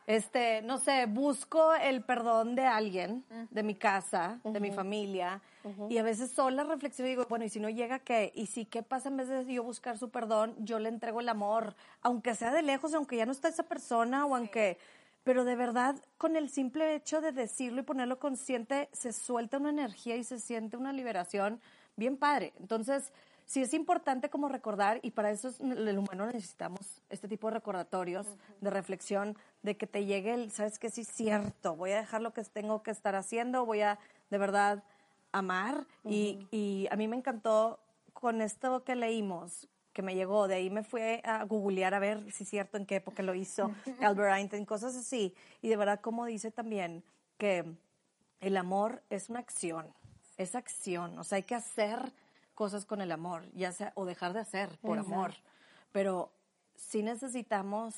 este, 0.06 0.62
no 0.62 0.78
sé, 0.78 1.06
busco 1.06 1.74
el 1.74 2.02
perdón 2.02 2.54
de 2.54 2.66
alguien, 2.66 3.24
de 3.50 3.62
mi 3.62 3.74
casa, 3.74 4.38
de 4.44 4.60
mi 4.60 4.70
familia, 4.70 5.40
y 5.88 5.98
a 5.98 6.02
veces 6.02 6.30
sola 6.30 6.64
reflexiono 6.64 7.08
y 7.08 7.10
digo, 7.10 7.26
bueno, 7.28 7.44
y 7.44 7.48
si 7.48 7.60
no 7.60 7.68
llega, 7.68 7.98
¿qué? 7.98 8.32
Y 8.34 8.46
si, 8.46 8.64
¿qué 8.64 8.82
pasa 8.82 9.08
en 9.08 9.16
vez 9.16 9.28
de 9.28 9.44
yo 9.52 9.62
buscar 9.62 9.98
su 9.98 10.10
perdón? 10.10 10.54
Yo 10.58 10.78
le 10.78 10.88
entrego 10.88 11.20
el 11.20 11.28
amor, 11.28 11.74
aunque 12.00 12.34
sea 12.34 12.50
de 12.52 12.62
lejos, 12.62 12.94
aunque 12.94 13.16
ya 13.16 13.26
no 13.26 13.32
está 13.32 13.48
esa 13.48 13.64
persona, 13.64 14.26
o 14.26 14.34
aunque... 14.36 14.78
Pero 15.24 15.44
de 15.44 15.54
verdad, 15.54 15.94
con 16.18 16.34
el 16.34 16.50
simple 16.50 16.96
hecho 16.96 17.20
de 17.20 17.30
decirlo 17.30 17.80
y 17.80 17.84
ponerlo 17.84 18.18
consciente, 18.18 18.88
se 18.92 19.12
suelta 19.12 19.58
una 19.58 19.70
energía 19.70 20.16
y 20.16 20.24
se 20.24 20.40
siente 20.40 20.76
una 20.76 20.92
liberación 20.92 21.60
bien 21.94 22.16
padre. 22.16 22.52
Entonces, 22.58 23.12
sí 23.46 23.62
es 23.62 23.72
importante 23.72 24.30
como 24.30 24.48
recordar, 24.48 24.98
y 25.02 25.12
para 25.12 25.30
eso 25.30 25.48
es- 25.48 25.60
el 25.60 25.96
humano 25.96 26.26
necesitamos 26.26 27.00
este 27.08 27.28
tipo 27.28 27.46
de 27.46 27.54
recordatorios, 27.54 28.26
de 28.60 28.70
reflexión, 28.70 29.36
de 29.62 29.76
que 29.76 29.86
te 29.86 30.04
llegue 30.06 30.34
el, 30.34 30.50
sabes 30.50 30.80
que 30.80 30.90
sí 30.90 31.02
es 31.02 31.08
cierto, 31.08 31.76
voy 31.76 31.92
a 31.92 31.98
dejar 31.98 32.20
lo 32.20 32.32
que 32.32 32.42
tengo 32.42 32.82
que 32.82 32.90
estar 32.90 33.14
haciendo, 33.14 33.64
voy 33.64 33.82
a 33.82 34.00
de 34.30 34.38
verdad 34.38 34.82
amar, 35.32 35.86
y, 36.04 36.46
y 36.50 36.86
a 36.90 36.96
mí 36.96 37.08
me 37.08 37.16
encantó 37.16 37.80
con 38.12 38.40
esto 38.40 38.84
que 38.84 38.94
leímos, 38.94 39.68
que 39.92 40.02
me 40.02 40.14
llegó, 40.14 40.48
de 40.48 40.54
ahí 40.54 40.70
me 40.70 40.84
fui 40.84 41.02
a 41.24 41.44
googlear 41.44 41.94
a 41.94 41.98
ver 41.98 42.30
si 42.32 42.44
es 42.44 42.50
cierto 42.50 42.76
en 42.76 42.86
qué 42.86 42.96
época 42.96 43.22
lo 43.22 43.34
hizo 43.34 43.70
Albert 44.00 44.36
Einstein, 44.36 44.64
cosas 44.64 44.96
así. 44.96 45.34
Y 45.60 45.68
de 45.68 45.76
verdad, 45.76 46.00
como 46.00 46.24
dice 46.24 46.50
también, 46.50 47.04
que 47.36 47.64
el 48.40 48.56
amor 48.56 49.02
es 49.10 49.28
una 49.28 49.40
acción, 49.40 49.92
es 50.36 50.54
acción, 50.54 51.18
o 51.18 51.24
sea, 51.24 51.36
hay 51.36 51.42
que 51.42 51.54
hacer 51.54 52.12
cosas 52.54 52.84
con 52.84 53.00
el 53.00 53.12
amor, 53.12 53.44
ya 53.54 53.72
sea, 53.72 53.92
o 53.94 54.04
dejar 54.04 54.32
de 54.32 54.40
hacer 54.40 54.78
por 54.80 54.98
amor. 54.98 55.32
Pero 55.90 56.32
sí 56.76 57.02
necesitamos 57.02 57.94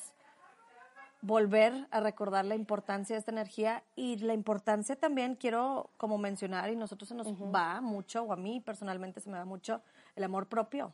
volver 1.26 1.87
a 1.90 2.00
recordar 2.00 2.45
la 2.45 2.54
importancia 2.54 3.14
de 3.14 3.21
esta 3.21 3.33
energía 3.33 3.83
y 3.97 4.16
la 4.19 4.35
importancia 4.35 4.95
también 4.95 5.37
quiero 5.37 5.88
como 5.97 6.19
mencionar 6.19 6.71
y 6.71 6.76
nosotros 6.76 7.09
se 7.09 7.14
nos 7.14 7.28
va 7.33 7.81
mucho 7.81 8.25
o 8.25 8.33
a 8.33 8.37
mí 8.37 8.61
personalmente 8.61 9.21
se 9.21 9.31
me 9.31 9.38
va 9.38 9.47
mucho 9.47 9.81
el 10.16 10.25
amor 10.25 10.47
propio. 10.47 10.93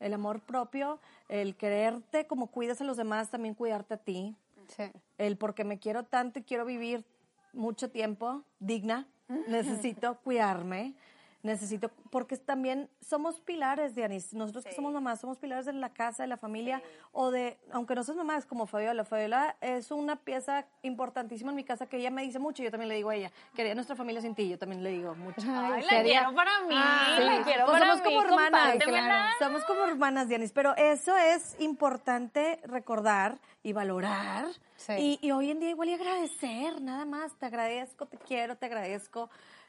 El 0.00 0.14
amor 0.14 0.40
propio, 0.40 1.00
el 1.28 1.54
quererte 1.54 2.26
como 2.26 2.48
cuidas 2.48 2.80
a 2.80 2.84
los 2.84 2.96
demás, 2.96 3.30
también 3.30 3.54
cuidarte 3.54 3.94
a 3.94 3.96
ti. 3.98 4.34
El 5.18 5.36
porque 5.36 5.64
me 5.64 5.78
quiero 5.78 6.04
tanto 6.04 6.38
y 6.38 6.42
quiero 6.42 6.64
vivir 6.64 7.04
mucho 7.52 7.90
tiempo 7.90 8.44
digna, 8.58 9.06
necesito 9.48 10.18
cuidarme 10.20 10.94
necesito, 11.48 11.90
porque 12.10 12.36
también 12.36 12.88
somos 13.00 13.40
pilares, 13.40 13.94
Dianis. 13.94 14.32
Nosotros 14.34 14.64
que 14.64 14.72
somos 14.74 14.92
mamás, 14.92 15.20
somos 15.20 15.38
pilares 15.38 15.66
de 15.66 15.72
la 15.72 15.92
casa, 15.92 16.22
de 16.22 16.28
la 16.28 16.36
familia, 16.36 16.82
o 17.12 17.30
de, 17.30 17.58
aunque 17.72 17.94
no 17.94 18.04
seas 18.04 18.16
mamá, 18.16 18.36
es 18.36 18.46
como 18.46 18.66
Fabiola. 18.66 19.04
Fabiola 19.04 19.56
es 19.60 19.90
una 19.90 20.16
pieza 20.16 20.66
importantísima 20.82 21.50
en 21.50 21.56
mi 21.56 21.64
casa 21.64 21.86
que 21.86 21.96
ella 21.96 22.10
me 22.10 22.22
dice 22.22 22.38
mucho, 22.38 22.62
yo 22.62 22.70
también 22.70 22.88
le 22.88 22.94
digo 22.94 23.10
a 23.10 23.16
ella, 23.16 23.32
quería 23.54 23.74
nuestra 23.74 23.96
familia 23.96 24.20
sin 24.22 24.34
ti, 24.34 24.48
yo 24.48 24.58
también 24.58 24.82
le 24.84 24.90
digo 24.90 25.14
mucho. 25.16 25.40
Ay, 25.48 25.82
la 25.90 26.02
quiero 26.02 26.34
para 26.34 26.60
mí, 26.68 26.74
la 26.74 27.42
quiero 27.44 27.64
Pues 27.66 27.78
para 27.80 27.86
somos 27.86 27.98
mí, 27.98 28.04
como 28.04 28.22
hermanas, 28.22 28.70
compártemela. 28.72 29.30
somos 29.38 29.64
como 29.64 29.84
hermanas, 29.84 30.28
Dianis, 30.28 30.52
pero 30.52 30.76
eso 30.76 31.16
es 31.16 31.56
importante 31.58 32.60
recordar 32.64 33.38
y 33.62 33.72
valorar. 33.72 34.46
Sí. 34.76 34.92
Y, 35.20 35.26
y 35.26 35.30
hoy 35.32 35.50
en 35.50 35.58
día 35.60 35.70
igual 35.70 35.88
y 35.88 35.94
agradecer, 35.94 36.80
nada 36.80 37.04
más, 37.04 37.34
te 37.34 37.46
agradezco, 37.46 38.06
te 38.06 38.16
quiero, 38.18 38.56
te 38.56 38.66
agradezco, 38.66 39.28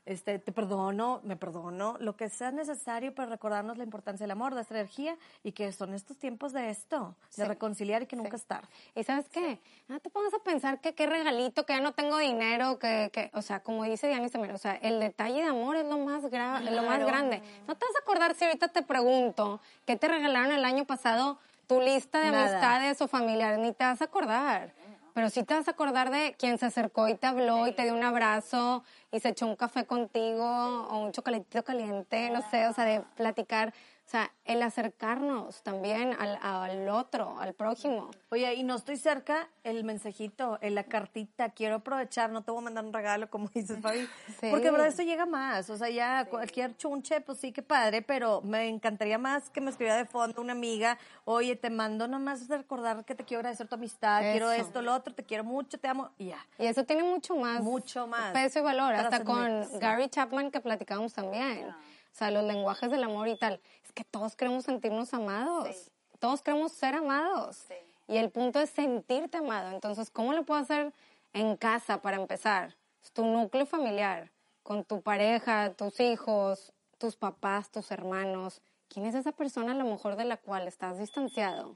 este, 0.09 0.39
te 0.39 0.51
perdono, 0.51 1.21
me 1.23 1.35
perdono, 1.35 1.95
lo 1.99 2.15
que 2.15 2.29
sea 2.29 2.51
necesario 2.51 3.13
para 3.13 3.29
recordarnos 3.29 3.77
la 3.77 3.83
importancia 3.83 4.23
del 4.23 4.31
amor, 4.31 4.55
de 4.55 4.61
esta 4.61 4.73
energía 4.73 5.15
y 5.43 5.51
que 5.51 5.71
son 5.71 5.93
estos 5.93 6.17
tiempos 6.17 6.51
de 6.51 6.71
esto, 6.71 7.15
de 7.37 7.45
reconciliar 7.45 8.01
y 8.01 8.07
que 8.07 8.15
nunca 8.15 8.35
es 8.35 8.43
tarde. 8.45 8.67
¿Y 8.95 9.03
sabes 9.03 9.29
qué? 9.29 9.59
No 9.87 9.99
te 9.99 10.09
pongas 10.09 10.33
a 10.33 10.39
pensar 10.39 10.81
que 10.81 10.95
qué 10.95 11.05
regalito, 11.05 11.63
que 11.65 11.73
ya 11.73 11.79
no 11.81 11.91
tengo 11.93 12.17
dinero, 12.17 12.79
que, 12.79 13.11
que 13.13 13.29
o 13.35 13.41
sea, 13.43 13.59
como 13.61 13.83
dice 13.83 14.07
Diana 14.07 14.27
también, 14.29 14.55
o 14.55 14.57
sea, 14.57 14.73
el 14.81 14.99
detalle 14.99 15.43
de 15.43 15.47
amor 15.49 15.75
es 15.75 15.85
lo 15.85 15.99
más, 15.99 16.23
gra- 16.23 16.59
lo 16.61 16.81
más 16.83 16.99
grande. 17.05 17.43
¿No 17.67 17.75
te 17.75 17.85
vas 17.85 17.95
a 17.95 17.99
acordar 18.01 18.33
si 18.33 18.45
ahorita 18.45 18.69
te 18.69 18.81
pregunto 18.81 19.61
qué 19.85 19.95
te 19.95 20.07
regalaron 20.07 20.51
el 20.51 20.65
año 20.65 20.85
pasado 20.85 21.37
tu 21.67 21.79
lista 21.81 22.19
de 22.21 22.31
Nada. 22.31 22.49
amistades 22.49 22.99
o 23.03 23.07
familiares? 23.07 23.59
Ni 23.59 23.73
te 23.73 23.83
vas 23.83 24.01
a 24.01 24.05
acordar. 24.05 24.73
Pero 25.19 25.29
sí 25.29 25.43
te 25.43 25.53
vas 25.53 25.67
a 25.67 25.71
acordar 25.71 26.11
de 26.11 26.33
quien 26.39 26.57
se 26.57 26.67
acercó 26.67 27.09
y 27.09 27.15
te 27.15 27.27
habló 27.27 27.67
y 27.67 27.73
te 27.73 27.83
dio 27.83 27.93
un 27.93 28.03
abrazo 28.05 28.85
y 29.11 29.19
se 29.19 29.27
echó 29.27 29.47
un 29.47 29.57
café 29.57 29.85
contigo 29.85 30.45
o 30.45 30.97
un 30.97 31.11
chocolatito 31.11 31.61
caliente, 31.61 32.29
no 32.29 32.41
sé, 32.49 32.67
o 32.67 32.73
sea, 32.73 32.85
de 32.85 33.01
platicar. 33.17 33.73
O 34.09 34.11
sea, 34.11 34.31
el 34.43 34.63
acercarnos 34.63 35.61
también 35.61 36.15
al, 36.17 36.39
al 36.41 36.89
otro, 36.89 37.39
al 37.39 37.53
prójimo. 37.53 38.09
Oye, 38.31 38.51
y 38.55 38.63
no 38.63 38.73
estoy 38.73 38.97
cerca, 38.97 39.47
el 39.63 39.83
mensajito, 39.83 40.57
en 40.61 40.73
la 40.73 40.85
cartita, 40.85 41.51
quiero 41.51 41.75
aprovechar, 41.75 42.31
no 42.31 42.41
te 42.41 42.49
voy 42.49 42.61
a 42.61 42.63
mandar 42.63 42.85
un 42.85 42.91
regalo, 42.91 43.29
como 43.29 43.49
dices, 43.53 43.77
Fabi. 43.79 44.09
Sí. 44.39 44.47
Porque, 44.49 44.65
de 44.65 44.71
verdad, 44.71 44.87
esto 44.87 45.03
llega 45.03 45.27
más. 45.27 45.69
O 45.69 45.77
sea, 45.77 45.91
ya 45.91 46.25
cualquier 46.25 46.75
chunche, 46.75 47.21
pues 47.21 47.37
sí, 47.37 47.51
que 47.51 47.61
padre, 47.61 48.01
pero 48.01 48.41
me 48.41 48.67
encantaría 48.67 49.19
más 49.19 49.51
que 49.51 49.61
me 49.61 49.69
escribiera 49.69 49.97
de 49.97 50.05
fondo 50.05 50.41
una 50.41 50.53
amiga, 50.53 50.97
oye, 51.25 51.55
te 51.55 51.69
mando 51.69 52.07
nomás 52.07 52.47
de 52.47 52.57
recordar 52.57 53.05
que 53.05 53.13
te 53.13 53.23
quiero 53.23 53.41
agradecer 53.41 53.67
tu 53.67 53.75
amistad, 53.75 54.21
quiero 54.21 54.51
Eso. 54.51 54.63
esto, 54.63 54.81
lo 54.81 54.95
otro, 54.95 55.13
te 55.13 55.23
quiero 55.23 55.43
mucho, 55.43 55.79
te 55.79 55.87
amo, 55.87 56.09
y 56.17 56.29
ya. 56.29 56.43
Y 56.57 56.65
eso 56.65 56.83
tiene 56.83 57.03
mucho 57.03 57.35
más. 57.35 57.61
Mucho 57.61 58.07
más. 58.07 58.33
Peso 58.33 58.57
y 58.57 58.61
valor. 58.63 58.95
Hasta 58.95 59.23
con. 59.23 59.67
Gary 59.79 60.09
Chapman 60.09 60.49
que 60.49 60.61
platicamos 60.61 61.13
también. 61.13 61.75
O 62.11 62.17
sea, 62.19 62.31
los 62.31 62.43
lenguajes 62.43 62.89
del 62.89 63.03
amor 63.03 63.27
y 63.27 63.37
tal. 63.37 63.61
Es 63.89 63.93
que 63.93 64.03
todos 64.03 64.35
queremos 64.35 64.65
sentirnos 64.65 65.15
amados. 65.15 65.89
Todos 66.19 66.43
queremos 66.43 66.73
ser 66.73 66.93
amados. 66.93 67.65
Y 68.07 68.17
el 68.17 68.29
punto 68.29 68.59
es 68.59 68.69
sentirte 68.69 69.39
amado. 69.39 69.71
Entonces, 69.71 70.11
¿cómo 70.11 70.33
lo 70.33 70.43
puedo 70.45 70.61
hacer 70.61 70.93
en 71.33 71.57
casa 71.57 71.99
para 71.99 72.17
empezar? 72.17 72.75
Tu 73.13 73.25
núcleo 73.25 73.65
familiar, 73.65 74.29
con 74.61 74.83
tu 74.83 75.01
pareja, 75.01 75.73
tus 75.73 75.99
hijos, 75.99 76.71
tus 76.99 77.15
papás, 77.15 77.71
tus 77.71 77.89
hermanos. 77.89 78.61
¿Quién 78.89 79.07
es 79.07 79.15
esa 79.15 79.31
persona 79.31 79.71
a 79.71 79.75
lo 79.75 79.85
mejor 79.85 80.17
de 80.17 80.25
la 80.25 80.37
cual 80.37 80.67
estás 80.67 80.99
distanciado? 80.99 81.75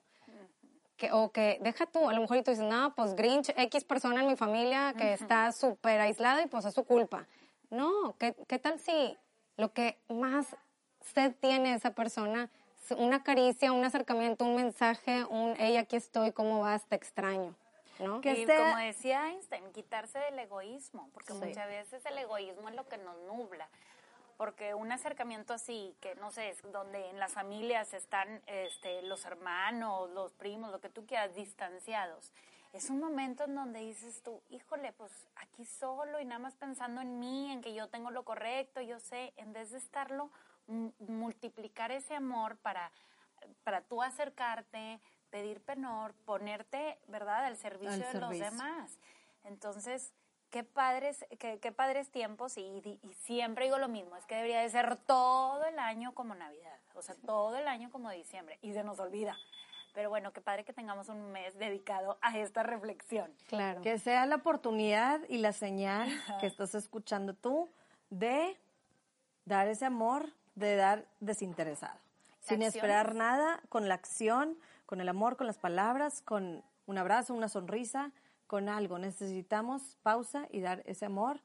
que, 0.97 1.11
o 1.11 1.31
que 1.31 1.57
deja 1.61 1.87
tú, 1.87 2.07
a 2.07 2.13
lo 2.13 2.21
mejor 2.21 2.37
y 2.37 2.43
tú 2.43 2.51
dices, 2.51 2.67
no, 2.67 2.93
pues 2.93 3.15
Grinch, 3.15 3.49
X 3.57 3.83
persona 3.85 4.21
en 4.21 4.27
mi 4.27 4.35
familia 4.35 4.93
que 4.95 5.13
está 5.13 5.51
súper 5.51 5.99
aislado 5.99 6.41
y 6.41 6.45
pues 6.45 6.65
es 6.65 6.75
su 6.75 6.83
culpa. 6.83 7.27
No, 7.71 8.15
¿qué, 8.19 8.35
¿qué 8.47 8.59
tal 8.59 8.79
si 8.79 9.17
lo 9.57 9.73
que 9.73 9.97
más 10.09 10.55
sed 11.13 11.33
tiene 11.39 11.73
esa 11.75 11.91
persona 11.91 12.49
una 12.97 13.23
caricia, 13.23 13.71
un 13.71 13.83
acercamiento, 13.85 14.45
un 14.45 14.55
mensaje, 14.55 15.23
un, 15.25 15.55
hey, 15.57 15.77
aquí 15.77 15.95
estoy, 15.95 16.31
¿cómo 16.31 16.59
vas? 16.59 16.85
Te 16.85 16.95
extraño. 16.95 17.55
¿No? 17.99 18.21
Que 18.21 18.33
y 18.33 18.41
esté- 18.43 18.57
como 18.57 18.77
decía 18.77 19.29
Einstein, 19.29 19.71
quitarse 19.71 20.19
del 20.19 20.37
egoísmo, 20.39 21.09
porque 21.13 21.33
Sí. 21.33 21.39
muchas 21.39 21.67
veces 21.67 22.05
el 22.05 22.17
egoísmo 22.17 22.69
es 22.69 22.75
lo 22.75 22.87
que 22.87 22.97
nos 22.97 23.15
nubla. 23.27 23.67
Porque 24.37 24.73
un 24.73 24.91
acercamiento 24.91 25.53
así, 25.53 25.95
que 26.01 26.15
no 26.15 26.31
sé, 26.31 26.49
es 26.49 26.61
donde 26.71 27.09
en 27.09 27.19
las 27.19 27.31
familias 27.31 27.93
están 27.93 28.41
este, 28.47 29.01
los 29.03 29.25
hermanos, 29.25 30.09
los 30.11 30.33
primos, 30.33 30.71
lo 30.71 30.81
que 30.81 30.89
tú 30.89 31.05
quieras, 31.05 31.33
distanciados, 31.35 32.31
es 32.73 32.89
un 32.89 32.99
momento 32.99 33.43
en 33.45 33.53
donde 33.55 33.79
dices 33.79 34.21
tú, 34.23 34.41
híjole, 34.49 34.91
pues 34.93 35.11
aquí 35.35 35.63
solo 35.65 36.19
y 36.19 36.25
nada 36.25 36.39
más 36.39 36.55
pensando 36.55 36.99
en 37.01 37.19
mí, 37.19 37.51
en 37.51 37.61
que 37.61 37.73
yo 37.75 37.87
tengo 37.87 38.09
lo 38.09 38.23
correcto, 38.23 38.81
yo 38.81 38.99
sé, 38.99 39.33
en 39.37 39.53
vez 39.53 39.69
de 39.71 39.77
estarlo, 39.77 40.31
multiplicar 40.67 41.91
ese 41.91 42.15
amor 42.15 42.57
para, 42.57 42.91
para 43.63 43.81
tú 43.81 44.01
acercarte, 44.01 44.99
pedir 45.29 45.61
penor, 45.61 46.13
ponerte, 46.25 46.99
¿verdad?, 47.07 47.45
al 47.45 47.57
servicio 47.57 48.05
Al 48.07 48.13
de 48.13 48.19
los 48.19 48.39
demás. 48.39 48.99
Entonces, 49.43 50.13
qué 50.49 50.63
padres, 50.63 51.25
qué, 51.39 51.59
qué 51.59 51.71
padres 51.71 52.09
tiempos 52.11 52.57
y 52.57 52.99
siempre 53.21 53.65
digo 53.65 53.77
lo 53.77 53.87
mismo, 53.87 54.15
es 54.15 54.25
que 54.25 54.35
debería 54.35 54.61
de 54.61 54.69
ser 54.69 54.95
todo 54.97 55.65
el 55.65 55.79
año 55.79 56.13
como 56.13 56.35
Navidad, 56.35 56.79
o 56.93 57.01
sea, 57.01 57.15
todo 57.25 57.57
el 57.57 57.67
año 57.67 57.89
como 57.89 58.09
diciembre 58.11 58.59
y 58.61 58.73
se 58.73 58.83
nos 58.83 58.99
olvida. 58.99 59.35
Pero 59.93 60.09
bueno, 60.09 60.33
qué 60.33 60.41
padre 60.41 60.65
que 60.65 60.73
tengamos 60.73 61.07
un 61.09 61.31
mes 61.31 61.57
dedicado 61.57 62.17
a 62.21 62.37
esta 62.37 62.63
reflexión. 62.63 63.31
Claro. 63.47 63.81
Que 63.81 63.99
sea 63.99 64.25
la 64.25 64.37
oportunidad 64.37 65.21
y 65.29 65.37
la 65.37 65.53
señal 65.53 66.09
que 66.39 66.47
estás 66.47 66.73
escuchando 66.73 67.35
tú 67.35 67.69
de 68.09 68.59
dar 69.45 69.67
ese 69.67 69.85
amor, 69.85 70.29
de 70.55 70.75
dar 70.75 71.05
desinteresado. 71.19 71.99
Sin 72.41 72.61
esperar 72.61 73.15
nada, 73.15 73.61
con 73.69 73.87
la 73.87 73.95
acción, 73.95 74.57
con 74.85 74.99
el 74.99 75.07
amor, 75.07 75.37
con 75.37 75.47
las 75.47 75.57
palabras, 75.57 76.21
con 76.21 76.63
un 76.85 76.97
abrazo, 76.97 77.33
una 77.33 77.47
sonrisa, 77.47 78.11
con 78.47 78.67
algo. 78.67 78.99
Necesitamos 78.99 79.97
pausa 80.03 80.47
y 80.51 80.59
dar 80.59 80.83
ese 80.85 81.05
amor 81.05 81.41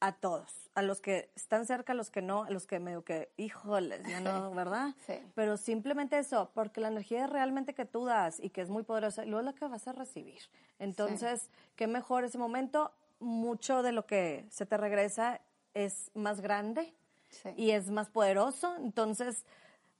a 0.00 0.12
todos, 0.12 0.70
a 0.74 0.82
los 0.82 1.00
que 1.00 1.30
están 1.34 1.64
cerca, 1.66 1.92
a 1.92 1.96
los 1.96 2.10
que 2.10 2.20
no, 2.20 2.44
a 2.44 2.50
los 2.50 2.66
que 2.66 2.78
medio 2.78 3.02
que, 3.02 3.30
híjoles, 3.36 4.02
ya 4.06 4.20
no, 4.20 4.50
¿verdad? 4.54 4.94
Sí. 5.06 5.14
Pero 5.34 5.56
simplemente 5.56 6.18
eso, 6.18 6.50
porque 6.54 6.80
la 6.80 6.88
energía 6.88 7.26
realmente 7.26 7.74
que 7.74 7.86
tú 7.86 8.04
das 8.04 8.38
y 8.38 8.50
que 8.50 8.60
es 8.60 8.68
muy 8.68 8.82
poderosa, 8.82 9.24
luego 9.24 9.40
es 9.40 9.46
la 9.46 9.52
que 9.54 9.66
vas 9.66 9.88
a 9.88 9.92
recibir. 9.92 10.42
Entonces, 10.78 11.50
qué 11.76 11.86
mejor 11.86 12.24
ese 12.24 12.38
momento, 12.38 12.92
mucho 13.20 13.82
de 13.82 13.92
lo 13.92 14.06
que 14.06 14.44
se 14.50 14.66
te 14.66 14.76
regresa 14.76 15.40
es 15.72 16.10
más 16.14 16.40
grande 16.40 16.94
Sí. 17.42 17.50
y 17.56 17.70
es 17.72 17.90
más 17.90 18.08
poderoso. 18.08 18.74
Entonces, 18.76 19.44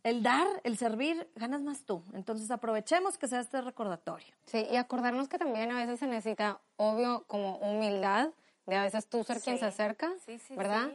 el 0.02 0.22
dar, 0.22 0.46
el 0.64 0.76
servir, 0.78 1.28
ganas 1.34 1.62
más 1.62 1.82
tú. 1.84 2.02
Entonces, 2.14 2.50
aprovechemos 2.50 3.18
que 3.18 3.26
sea 3.28 3.40
este 3.40 3.60
recordatorio. 3.60 4.34
Sí, 4.46 4.66
y 4.70 4.76
acordarnos 4.76 5.28
que 5.28 5.38
también 5.38 5.70
a 5.72 5.76
veces 5.76 5.98
se 5.98 6.06
necesita, 6.06 6.60
obvio, 6.76 7.24
como 7.26 7.56
humildad, 7.58 8.30
de 8.66 8.76
a 8.76 8.82
veces 8.82 9.06
tú 9.08 9.22
ser 9.24 9.40
quien 9.40 9.56
Sí. 9.56 9.60
se 9.60 9.66
acerca, 9.66 10.12
Sí, 10.24 10.38
sí, 10.38 10.56
¿verdad? 10.56 10.88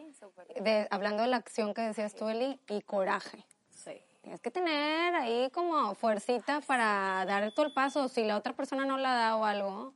de, 0.61 0.87
hablando 0.91 1.23
de 1.23 1.29
la 1.29 1.37
acción 1.37 1.73
que 1.73 1.81
decías 1.81 2.13
tú, 2.15 2.27
Eli, 2.29 2.59
y 2.67 2.81
coraje. 2.81 3.45
Sí. 3.69 3.93
Tienes 4.21 4.39
que 4.41 4.51
tener 4.51 5.15
ahí 5.15 5.49
como 5.51 5.95
fuercita 5.95 6.61
para 6.61 7.25
dar 7.25 7.51
todo 7.53 7.65
el 7.65 7.73
paso. 7.73 8.07
Si 8.09 8.23
la 8.23 8.37
otra 8.37 8.53
persona 8.53 8.85
no 8.85 8.97
la 8.97 9.13
da 9.15 9.35
o 9.37 9.45
algo, 9.45 9.93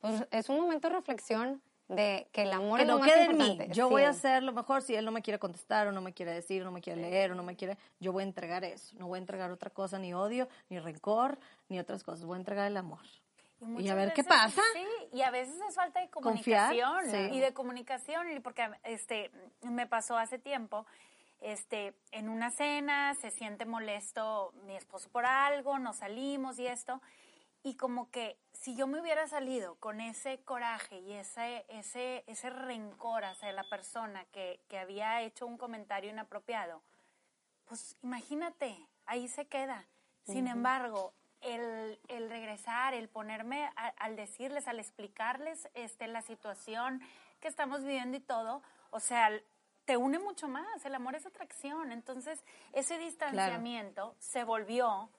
pues 0.00 0.22
es 0.30 0.48
un 0.48 0.60
momento 0.60 0.88
de 0.88 0.94
reflexión 0.96 1.62
de 1.88 2.28
que 2.32 2.42
el 2.42 2.52
amor 2.52 2.78
Que 2.78 2.82
es 2.82 2.88
lo 2.88 2.94
no 2.94 3.00
más 3.00 3.12
quede 3.12 3.24
en 3.24 3.36
mí. 3.36 3.44
importante. 3.44 3.74
Yo 3.74 3.88
voy 3.88 4.02
a 4.02 4.10
hacer 4.10 4.42
lo 4.42 4.52
mejor. 4.52 4.82
Si 4.82 4.94
él 4.94 5.04
no 5.04 5.12
me 5.12 5.22
quiere 5.22 5.38
contestar 5.38 5.86
o 5.86 5.92
no 5.92 6.00
me 6.00 6.12
quiere 6.12 6.32
decir, 6.32 6.62
o 6.62 6.64
no 6.64 6.72
me 6.72 6.80
quiere 6.80 7.00
leer 7.00 7.32
o 7.32 7.34
no 7.34 7.42
me 7.42 7.56
quiere, 7.56 7.76
yo 8.00 8.12
voy 8.12 8.22
a 8.22 8.26
entregar 8.26 8.64
eso. 8.64 8.96
No 8.98 9.06
voy 9.06 9.18
a 9.18 9.20
entregar 9.20 9.50
otra 9.50 9.70
cosa, 9.70 9.98
ni 9.98 10.14
odio, 10.14 10.48
ni 10.68 10.78
rencor, 10.78 11.38
ni 11.68 11.78
otras 11.78 12.02
cosas. 12.02 12.24
Voy 12.24 12.36
a 12.36 12.38
entregar 12.38 12.66
el 12.66 12.76
amor. 12.76 13.00
Y, 13.78 13.88
a 13.88 13.94
ver 13.94 14.12
qué 14.12 14.24
pasa. 14.24 14.60
Sí, 14.74 14.86
y 15.14 15.22
a 15.22 15.30
veces 15.30 15.54
es 15.68 15.74
falta 15.74 16.00
de 16.00 16.10
Confiar, 16.10 16.70
comunicación 16.70 17.30
sí. 17.30 17.36
y 17.36 17.40
de 17.40 17.54
comunicación, 17.54 18.26
porque 18.42 18.68
este 18.82 19.30
me 19.62 19.86
pasó 19.86 20.18
hace 20.18 20.38
tiempo 20.38 20.84
este, 21.44 21.94
en 22.10 22.30
una 22.30 22.50
cena, 22.50 23.14
se 23.14 23.30
siente 23.30 23.66
molesto 23.66 24.52
mi 24.66 24.76
esposo 24.76 25.10
por 25.10 25.26
algo, 25.26 25.78
nos 25.78 25.96
salimos 25.96 26.58
y 26.58 26.66
esto, 26.66 27.02
y 27.62 27.76
como 27.76 28.10
que 28.10 28.38
si 28.64 28.74
yo 28.74 28.86
me 28.86 28.98
hubiera 28.98 29.28
salido 29.28 29.74
con 29.74 30.00
ese 30.00 30.38
coraje 30.38 30.98
y 31.00 31.12
ese, 31.12 31.66
ese, 31.68 32.24
ese 32.26 32.48
rencor 32.48 33.26
hacia 33.26 33.52
la 33.52 33.64
persona 33.64 34.24
que, 34.32 34.58
que 34.68 34.78
había 34.78 35.20
hecho 35.20 35.46
un 35.46 35.58
comentario 35.58 36.08
inapropiado, 36.08 36.80
pues 37.66 37.98
imagínate, 38.02 38.74
ahí 39.04 39.28
se 39.28 39.44
queda. 39.44 39.84
Sin 40.24 40.48
embargo, 40.48 41.12
el, 41.42 42.00
el, 42.08 42.30
regresar, 42.30 42.94
el 42.94 43.10
ponerme 43.10 43.70
al 43.98 44.16
decirles, 44.16 44.66
al 44.66 44.80
explicarles 44.80 45.68
este, 45.74 46.06
la 46.06 46.22
situación 46.22 47.02
que 47.40 47.48
estamos 47.48 47.82
viviendo 47.82 48.16
y 48.16 48.20
todo, 48.20 48.62
o 48.88 48.98
sea, 48.98 49.28
te 49.84 49.98
une 49.98 50.18
mucho 50.18 50.48
más, 50.48 50.86
el 50.86 50.94
amor 50.94 51.16
es 51.16 51.26
atracción. 51.26 51.92
Entonces, 51.92 52.42
ese 52.72 52.96
distanciamiento 52.96 54.16
se 54.20 54.42
volvió 54.42 55.10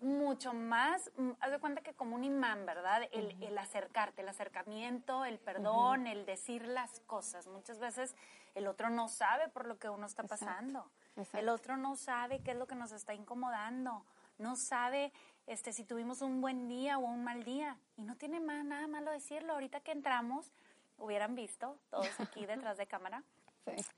mucho 0.00 0.52
más, 0.52 1.10
mm, 1.16 1.30
haz 1.40 1.50
de 1.50 1.58
cuenta 1.58 1.82
que 1.82 1.94
como 1.94 2.16
un 2.16 2.24
imán, 2.24 2.66
¿verdad? 2.66 3.02
El, 3.12 3.42
el 3.42 3.56
acercarte, 3.58 4.22
el 4.22 4.28
acercamiento, 4.28 5.24
el 5.24 5.38
perdón, 5.38 6.06
el 6.06 6.26
decir 6.26 6.66
las 6.66 7.00
cosas. 7.00 7.46
Muchas 7.46 7.78
veces 7.78 8.14
el 8.54 8.66
otro 8.66 8.90
no 8.90 9.08
sabe 9.08 9.48
por 9.48 9.66
lo 9.66 9.78
que 9.78 9.88
uno 9.88 10.06
está 10.06 10.22
pasando. 10.24 10.90
El 11.32 11.48
otro 11.48 11.76
no 11.76 11.96
sabe 11.96 12.40
qué 12.40 12.52
es 12.52 12.56
lo 12.56 12.66
que 12.66 12.74
nos 12.74 12.92
está 12.92 13.14
incomodando. 13.14 14.04
No 14.38 14.56
sabe 14.56 15.12
este, 15.46 15.72
si 15.72 15.84
tuvimos 15.84 16.22
un 16.22 16.40
buen 16.40 16.68
día 16.68 16.98
o 16.98 17.02
un 17.02 17.24
mal 17.24 17.44
día. 17.44 17.76
Y 17.96 18.02
no 18.02 18.16
tiene 18.16 18.40
más, 18.40 18.64
nada 18.64 18.86
malo 18.86 19.10
decirlo. 19.10 19.54
Ahorita 19.54 19.80
que 19.80 19.92
entramos, 19.92 20.52
hubieran 20.98 21.34
visto, 21.34 21.78
todos 21.90 22.20
aquí 22.20 22.46
detrás 22.46 22.76
de 22.76 22.86
cámara, 22.86 23.22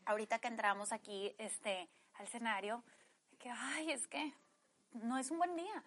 ahorita 0.04 0.38
que 0.38 0.48
entramos 0.48 0.92
aquí 0.92 1.34
este, 1.38 1.88
al 2.14 2.26
escenario, 2.26 2.82
que, 3.38 3.50
ay, 3.50 3.90
es 3.90 4.06
que 4.06 4.32
no 5.02 5.18
es 5.18 5.30
un 5.30 5.38
buen 5.38 5.56
día, 5.56 5.82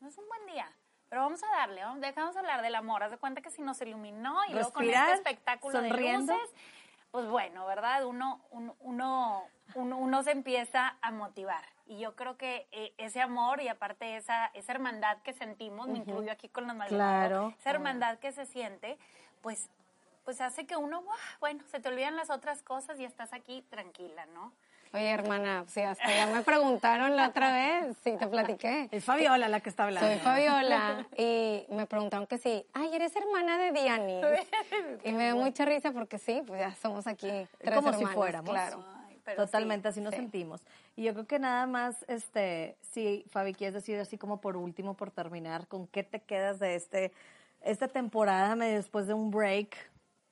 no 0.00 0.08
es 0.08 0.18
un 0.18 0.26
buen 0.28 0.46
día. 0.46 0.70
Pero 1.08 1.22
vamos 1.22 1.42
a 1.42 1.46
darle, 1.56 1.82
dejamos 2.00 2.36
hablar 2.36 2.60
del 2.60 2.74
amor. 2.74 3.02
Haz 3.02 3.10
de 3.10 3.16
cuenta 3.16 3.40
que 3.40 3.50
si 3.50 3.62
nos 3.62 3.80
iluminó 3.80 4.44
y 4.48 4.52
luego 4.52 4.72
con 4.72 4.84
este 4.84 5.12
espectáculo 5.14 5.80
de 5.80 5.88
luces, 5.88 6.36
pues 7.10 7.26
bueno, 7.26 7.64
¿verdad? 7.66 8.04
Uno, 8.04 8.40
uno, 8.50 8.76
uno, 8.80 9.44
uno, 9.74 10.22
se 10.22 10.32
empieza 10.32 10.96
a 11.00 11.10
motivar. 11.10 11.64
Y 11.86 11.98
yo 11.98 12.14
creo 12.14 12.36
que 12.36 12.68
eh, 12.72 12.92
ese 12.98 13.22
amor 13.22 13.62
y 13.62 13.68
aparte 13.68 14.16
esa, 14.16 14.50
esa 14.52 14.72
hermandad 14.72 15.16
que 15.22 15.32
sentimos, 15.32 15.88
me 15.88 15.98
incluyo 15.98 16.30
aquí 16.30 16.50
con 16.50 16.66
los 16.66 16.76
Maldonados, 16.76 17.54
esa 17.58 17.70
hermandad 17.70 18.18
que 18.18 18.32
se 18.32 18.44
siente, 18.44 18.98
pues 19.40 19.70
pues 20.28 20.42
hace 20.42 20.66
que 20.66 20.76
uno, 20.76 21.02
bueno, 21.40 21.64
se 21.68 21.80
te 21.80 21.88
olvidan 21.88 22.14
las 22.14 22.28
otras 22.28 22.62
cosas 22.62 23.00
y 23.00 23.04
estás 23.06 23.32
aquí 23.32 23.62
tranquila, 23.62 24.26
¿no? 24.26 24.52
Oye, 24.92 25.10
hermana, 25.10 25.64
sí, 25.68 25.80
hasta 25.80 26.08
ya 26.08 26.26
me 26.26 26.42
preguntaron 26.42 27.14
la 27.16 27.28
otra 27.28 27.52
vez, 27.52 27.96
sí, 28.02 28.16
te 28.18 28.26
platiqué. 28.26 28.88
Es 28.90 29.04
Fabiola 29.04 29.48
la 29.48 29.60
que 29.60 29.68
está 29.68 29.84
hablando. 29.84 30.08
Soy 30.08 30.18
Fabiola 30.18 31.06
y 31.16 31.66
me 31.70 31.86
preguntaron 31.86 32.26
que 32.26 32.38
sí, 32.38 32.64
ay, 32.72 32.90
eres 32.94 33.14
hermana 33.16 33.58
de 33.58 33.72
Diani. 33.72 34.20
y 35.04 35.12
me 35.12 35.26
da 35.28 35.34
mucha 35.34 35.64
risa 35.64 35.92
porque 35.92 36.18
sí, 36.18 36.42
pues 36.46 36.60
ya 36.60 36.74
somos 36.74 37.06
aquí 37.06 37.28
tres 37.58 37.74
Como 37.74 37.92
si 37.92 38.04
fuéramos. 38.06 38.50
Claro. 38.50 38.84
Totalmente, 39.36 39.88
así 39.88 40.00
nos 40.00 40.14
sentimos. 40.14 40.62
Y 40.96 41.02
yo 41.02 41.12
creo 41.12 41.26
que 41.26 41.38
nada 41.38 41.66
más, 41.66 42.02
este, 42.08 42.76
sí, 42.80 43.26
Fabi, 43.30 43.52
quieres 43.52 43.74
decir 43.74 44.00
así 44.00 44.16
como 44.16 44.40
por 44.40 44.56
último, 44.56 44.94
por 44.94 45.10
terminar, 45.10 45.66
¿con 45.66 45.86
qué 45.86 46.02
te 46.02 46.20
quedas 46.20 46.58
de 46.58 46.76
este, 46.76 47.12
esta 47.60 47.88
temporada 47.88 48.56
después 48.56 49.06
de 49.06 49.12
un 49.12 49.30
break 49.30 49.76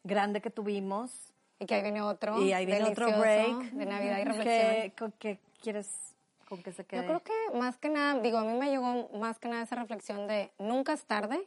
grande 0.06 0.40
que 0.40 0.50
tuvimos. 0.50 1.10
Y 1.58 1.66
que 1.66 1.75
ahí 1.75 1.82
viene 1.82 2.02
otro. 2.02 2.40
Y 2.42 2.52
ahí 2.52 2.66
viene 2.66 2.84
otro 2.84 3.06
break. 3.18 3.70
De 3.72 3.86
Navidad 3.86 4.18
y 4.18 4.25
reflexión. 4.25 5.12
¿Qué, 5.18 5.38
quieres 5.62 6.14
con 6.48 6.62
que 6.62 6.72
se 6.72 6.84
quede? 6.84 7.02
Yo 7.02 7.06
creo 7.06 7.22
que 7.22 7.58
más 7.58 7.78
que 7.78 7.88
nada, 7.88 8.20
digo, 8.20 8.38
a 8.38 8.44
mí 8.44 8.52
me 8.58 8.68
llegó 8.68 9.08
más 9.14 9.38
que 9.38 9.48
nada 9.48 9.62
esa 9.62 9.76
reflexión 9.76 10.26
de 10.26 10.50
nunca 10.58 10.92
es 10.92 11.04
tarde. 11.04 11.42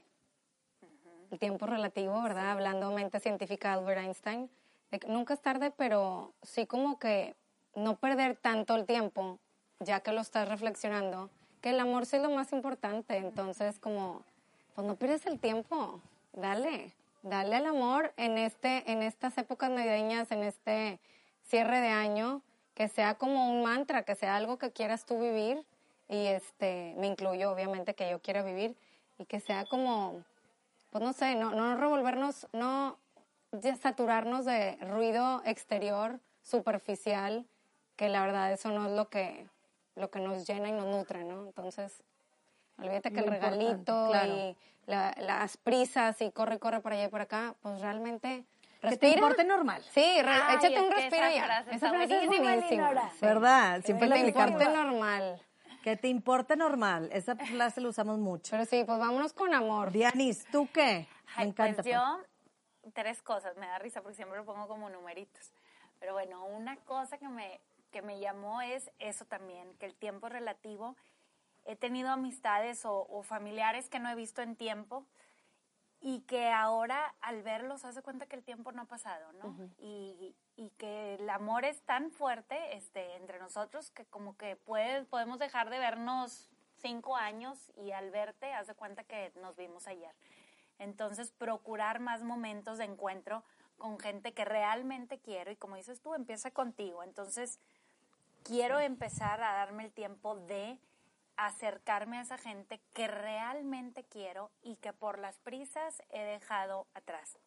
El 1.32 1.38
tiempo 1.38 1.67
relativo, 1.67 2.22
¿verdad? 2.24 2.52
Hablando 2.52 2.91
mente 2.91 3.19
científica 3.19 3.69
de 3.69 3.74
Albert 3.76 4.02
Einstein. 4.02 4.50
nunca 5.08 5.36
es 5.36 5.41
tarde, 5.41 5.72
pero 5.72 6.34
sí 6.41 6.65
como 6.65 6.98
que 6.98 7.36
no 7.76 7.98
perder 7.98 8.36
tanto 8.36 8.76
el 8.76 8.88
tiempo, 8.88 9.38
ya 9.80 10.00
que 10.00 10.12
lo 10.12 10.22
estás 10.22 10.50
reflexionando, 10.50 11.30
que 11.62 11.69
el 11.69 11.80
amor 11.80 12.08
sí 12.08 12.15
es 12.15 12.24
lo 12.24 12.32
más 12.32 12.52
importante. 12.52 13.17
Entonces, 13.17 13.78
como, 13.78 14.24
pues 14.74 14.88
no 14.88 14.95
pierdes 14.95 15.28
el 15.28 15.39
tiempo, 15.39 16.02
dale 16.34 16.95
dale 17.22 17.56
al 17.56 17.66
amor 17.66 18.14
en, 18.18 18.38
este, 18.38 18.90
en 18.92 19.04
estas 19.04 19.38
épocas 19.38 19.70
navideñas, 19.70 20.32
en 20.32 20.44
este 20.44 21.00
cierre 21.44 21.80
de 21.82 21.90
año, 21.90 22.42
que 22.74 22.88
sea 22.88 23.16
como 23.16 23.50
un 23.50 23.64
mantra, 23.64 24.04
que 24.04 24.16
sea 24.16 24.36
algo 24.36 24.58
que 24.58 24.72
quieras 24.72 25.06
tú 25.06 25.20
vivir 25.20 25.66
y 26.08 26.28
este, 26.28 26.96
me 26.98 27.08
incluyo 27.08 27.52
obviamente 27.52 27.94
que 27.94 28.10
yo 28.10 28.22
quiera 28.22 28.42
vivir 28.42 28.76
y 29.18 29.26
que 29.26 29.40
sea 29.40 29.66
como, 29.66 30.24
pues 30.90 31.04
no 31.04 31.14
sé, 31.14 31.36
no, 31.36 31.52
no 31.52 31.76
revolvernos, 31.76 32.48
no 32.54 32.98
saturarnos 33.82 34.46
de 34.46 34.78
ruido 34.78 35.42
exterior, 35.46 36.20
superficial, 36.42 37.46
que 37.96 38.10
la 38.10 38.26
verdad 38.26 38.52
eso 38.52 38.70
no 38.70 38.88
es 38.88 38.94
lo 38.94 39.10
que, 39.10 39.48
lo 39.96 40.10
que 40.10 40.20
nos 40.20 40.48
llena 40.48 40.70
y 40.70 40.72
nos 40.72 40.86
nutre, 40.86 41.24
¿no? 41.24 41.46
Entonces, 41.46 42.04
olvídate 42.82 43.12
que 43.12 43.20
el 43.20 43.28
regalito 43.28 44.12
y 44.26 44.56
las 44.86 45.58
prisas 45.58 46.22
y 46.22 46.32
corre, 46.32 46.60
corre 46.60 46.82
por 46.82 46.94
allá 46.94 47.06
y 47.06 47.10
por 47.10 47.22
acá, 47.22 47.56
pues 47.62 47.80
realmente... 47.82 48.46
Respira. 48.82 48.89
Que 48.92 48.98
te 48.98 49.20
importe 49.20 49.44
normal. 49.44 49.84
Sí, 49.92 50.02
échate 50.02 50.80
un 50.80 50.89
respiro 50.89 51.30
ya. 51.30 51.65
Esa 51.70 51.89
frase 51.89 52.24
es 52.24 52.28
buenísima. 52.28 53.12
¿Verdad? 53.20 53.82
Siempre 53.84 54.08
que 54.08 54.13
te 54.13 54.28
importe 54.28 54.70
normal. 54.70 55.46
Que 55.84 55.98
te 55.98 56.08
importe 56.08 56.56
normal. 56.56 57.10
Esa 57.12 57.36
frase 57.36 57.82
la 57.82 57.89
usamos 57.89 58.20
mucho. 58.20 58.52
Pero 58.52 58.63
sí, 58.63 58.86
pues 58.86 58.98
vámonos 58.98 59.34
con 59.34 59.54
amor. 59.54 59.92
Dianis, 59.92 60.46
¿tú 60.50 60.70
qué? 60.74 61.08
Me 61.38 61.44
encanta. 61.44 61.84
Pues 61.84 61.94
yo, 61.94 62.22
tres 62.94 63.22
cosas. 63.22 63.58
Me 63.58 63.68
da 63.68 63.80
risa 63.80 64.02
porque 64.02 64.15
siempre 64.15 64.38
lo 64.38 64.46
pongo 64.46 64.65
como 64.70 64.89
numeritos. 64.89 65.52
Pero 66.00 66.13
bueno, 66.13 66.46
una 66.46 66.78
cosa 66.78 67.18
que 67.18 67.28
me, 67.28 67.60
que 67.92 68.02
me 68.02 68.20
llamó 68.22 68.62
es 68.62 68.89
eso 69.00 69.26
también, 69.26 69.74
que 69.78 69.88
el 69.88 69.96
tiempo 69.96 70.30
relativo 70.30 70.96
he 71.65 71.76
tenido 71.76 72.10
amistades 72.10 72.82
o, 72.86 73.22
familiares 73.24 73.89
que 73.89 74.00
no 74.00 74.10
he 74.10 74.15
visto 74.15 74.41
en 74.41 74.56
tiempo 74.56 75.06
y 76.02 76.22
que 76.22 76.50
ahora 76.50 77.13
al 77.22 77.41
verlos 77.43 77.84
hace 77.84 78.02
cuenta 78.02 78.26
que 78.26 78.36
el 78.36 78.43
tiempo 78.43 78.72
no 78.72 78.84
ha 78.84 78.86
pasado, 78.86 79.34
¿no? 79.34 79.69
y, 79.78 80.36
y, 80.56 80.69
que 80.78 81.15
el 81.15 81.30
amor 81.30 81.65
es 81.65 81.82
tan 81.82 82.12
fuerte 82.12 82.76
este, 82.78 83.15
entre 83.15 83.39
nosotros 83.39 83.91
que 83.91 84.06
como 84.06 84.38
que 84.38 84.56
puede, 84.56 85.04
podemos 85.06 85.39
dejar 85.39 85.69
de 85.69 85.80
vernos 85.80 86.50
cinco 86.82 87.15
años 87.17 87.72
y 87.76 87.91
al 87.91 88.12
verte 88.12 88.54
hace 88.54 88.74
cuenta 88.76 89.04
que 89.04 89.32
nos 89.41 89.56
vimos 89.56 89.88
ayer. 89.88 90.15
Entonces, 90.80 91.32
procurar 91.32 92.00
más 92.00 92.24
momentos 92.24 92.78
de 92.78 92.86
encuentro 92.86 93.43
con 93.78 94.00
gente 94.00 94.34
que 94.34 94.45
realmente 94.45 95.19
quiero 95.19 95.52
y 95.52 95.56
como 95.56 95.76
dices 95.76 96.02
tú, 96.02 96.13
empieza 96.13 96.52
contigo. 96.52 97.04
Entonces, 97.04 97.60
quiero 98.43 98.80
empezar 98.80 99.41
a 99.43 99.54
darme 99.54 99.86
el 99.86 99.91
tiempo 99.91 100.36
de 100.36 100.78
acercarme 101.45 102.17
a 102.17 102.21
esa 102.21 102.38
gente 102.38 102.82
que 102.93 103.08
realmente 103.08 104.04
quiero 104.04 104.52
y 104.62 104.75
que 104.75 104.91
por 104.91 105.17
las 105.19 105.39
prisas 105.39 106.04
he 106.10 106.21
dejado 106.21 106.88
atrás. 106.93 107.38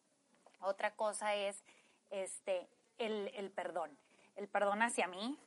Otra 0.61 0.95
cosa 0.95 1.35
es 1.35 1.63
este, 2.09 2.67
el, 2.97 3.51
perdón. 3.51 3.95
El 4.35 4.47
perdón 4.47 4.81
hacia 4.81 5.07
mí 5.07 5.37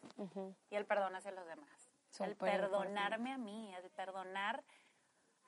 y 0.71 0.77
el 0.77 0.87
perdón 0.87 1.17
hacia 1.17 1.33
los 1.33 1.45
demás. 1.47 1.91
el 2.21 2.37
perdonarme 2.37 3.33
a 3.33 3.39
mí, 3.39 3.75
el 3.75 3.91
perdonar, 3.91 4.63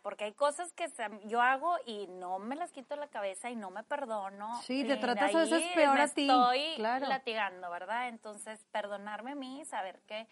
porque 0.02 0.24
hay 0.24 0.32
cosas 0.32 0.72
que 0.72 0.90
yo 1.26 1.40
hago 1.40 1.76
y 1.86 2.08
no 2.08 2.40
me 2.40 2.56
las 2.56 2.72
quito 2.72 2.94
de 2.94 3.00
la 3.00 3.08
cabeza 3.08 3.48
y 3.48 3.54
no 3.54 3.70
me 3.70 3.84
perdono. 3.84 4.60
Sí, 4.62 4.84
te 4.84 4.96
tratas 4.96 5.32
a 5.34 5.40
veces 5.40 5.62
peor 5.72 6.00
a 6.00 6.08
ti. 6.08 6.28
Estoy 6.28 6.78
latigando, 6.78 7.70
¿verdad? 7.70 8.08
Entonces, 8.08 8.64
perdonarme 8.72 9.32
a 9.32 9.34
mí, 9.36 9.64
saber 9.64 10.00
que 10.00 10.26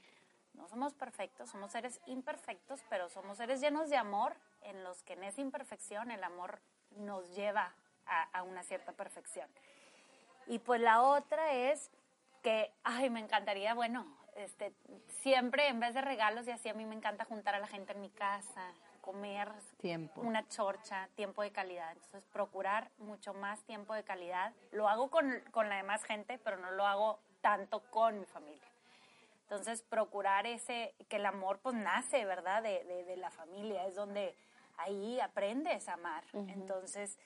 no 0.56 0.68
somos 0.68 0.94
perfectos, 0.94 1.50
somos 1.50 1.72
seres 1.72 2.00
imperfectos, 2.06 2.82
pero 2.88 3.08
somos 3.08 3.38
seres 3.38 3.60
llenos 3.60 3.90
de 3.90 3.96
amor 3.96 4.36
en 4.62 4.82
los 4.84 5.02
que 5.02 5.14
en 5.14 5.24
esa 5.24 5.40
imperfección 5.40 6.10
el 6.10 6.24
amor 6.24 6.60
nos 6.96 7.34
lleva 7.34 7.74
a, 8.06 8.42
una 8.42 8.62
cierta 8.62 8.92
perfección. 8.92 9.48
Y 10.46 10.58
pues 10.60 10.80
la 10.80 11.02
otra 11.02 11.52
es 11.52 11.90
que, 12.42 12.72
ay, 12.84 13.10
me 13.10 13.20
encantaría, 13.20 13.74
bueno, 13.74 14.06
este, 14.36 14.72
siempre 15.22 15.68
en 15.68 15.80
vez 15.80 15.94
de 15.94 16.02
regalos 16.02 16.46
y 16.46 16.52
así 16.52 16.68
a 16.68 16.74
mí 16.74 16.86
me 16.86 16.94
encanta 16.94 17.24
juntar 17.24 17.54
a 17.54 17.58
la 17.58 17.66
gente 17.66 17.92
en 17.92 18.00
mi 18.00 18.10
casa, 18.10 18.72
comer 19.00 19.50
tiempo. 19.78 20.20
una 20.20 20.46
chorcha, 20.48 21.08
tiempo 21.14 21.42
de 21.42 21.50
calidad. 21.50 21.92
Entonces, 21.92 22.24
procurar 22.32 22.90
mucho 22.98 23.34
más 23.34 23.62
tiempo 23.64 23.94
de 23.94 24.04
calidad. 24.04 24.52
Lo 24.72 24.88
hago 24.88 25.10
con, 25.10 25.40
con 25.50 25.68
la 25.68 25.76
demás 25.76 26.04
gente, 26.04 26.38
pero 26.38 26.56
no 26.56 26.70
lo 26.70 26.86
hago 26.86 27.18
tanto 27.40 27.80
con 27.90 28.18
mi 28.20 28.26
familia. 28.26 28.68
Entonces, 29.48 29.82
procurar 29.82 30.44
ese, 30.44 30.92
que 31.08 31.16
el 31.16 31.26
amor 31.26 31.60
pues 31.62 31.76
nace, 31.76 32.24
¿verdad? 32.24 32.64
De, 32.64 32.82
de, 33.06 33.16
la 33.16 33.30
familia, 33.30 33.86
es 33.86 33.94
donde 33.94 34.34
ahí 34.76 35.20
aprendes 35.20 35.88
a 35.88 35.92
amar. 35.92 36.24
Entonces, 36.32 37.16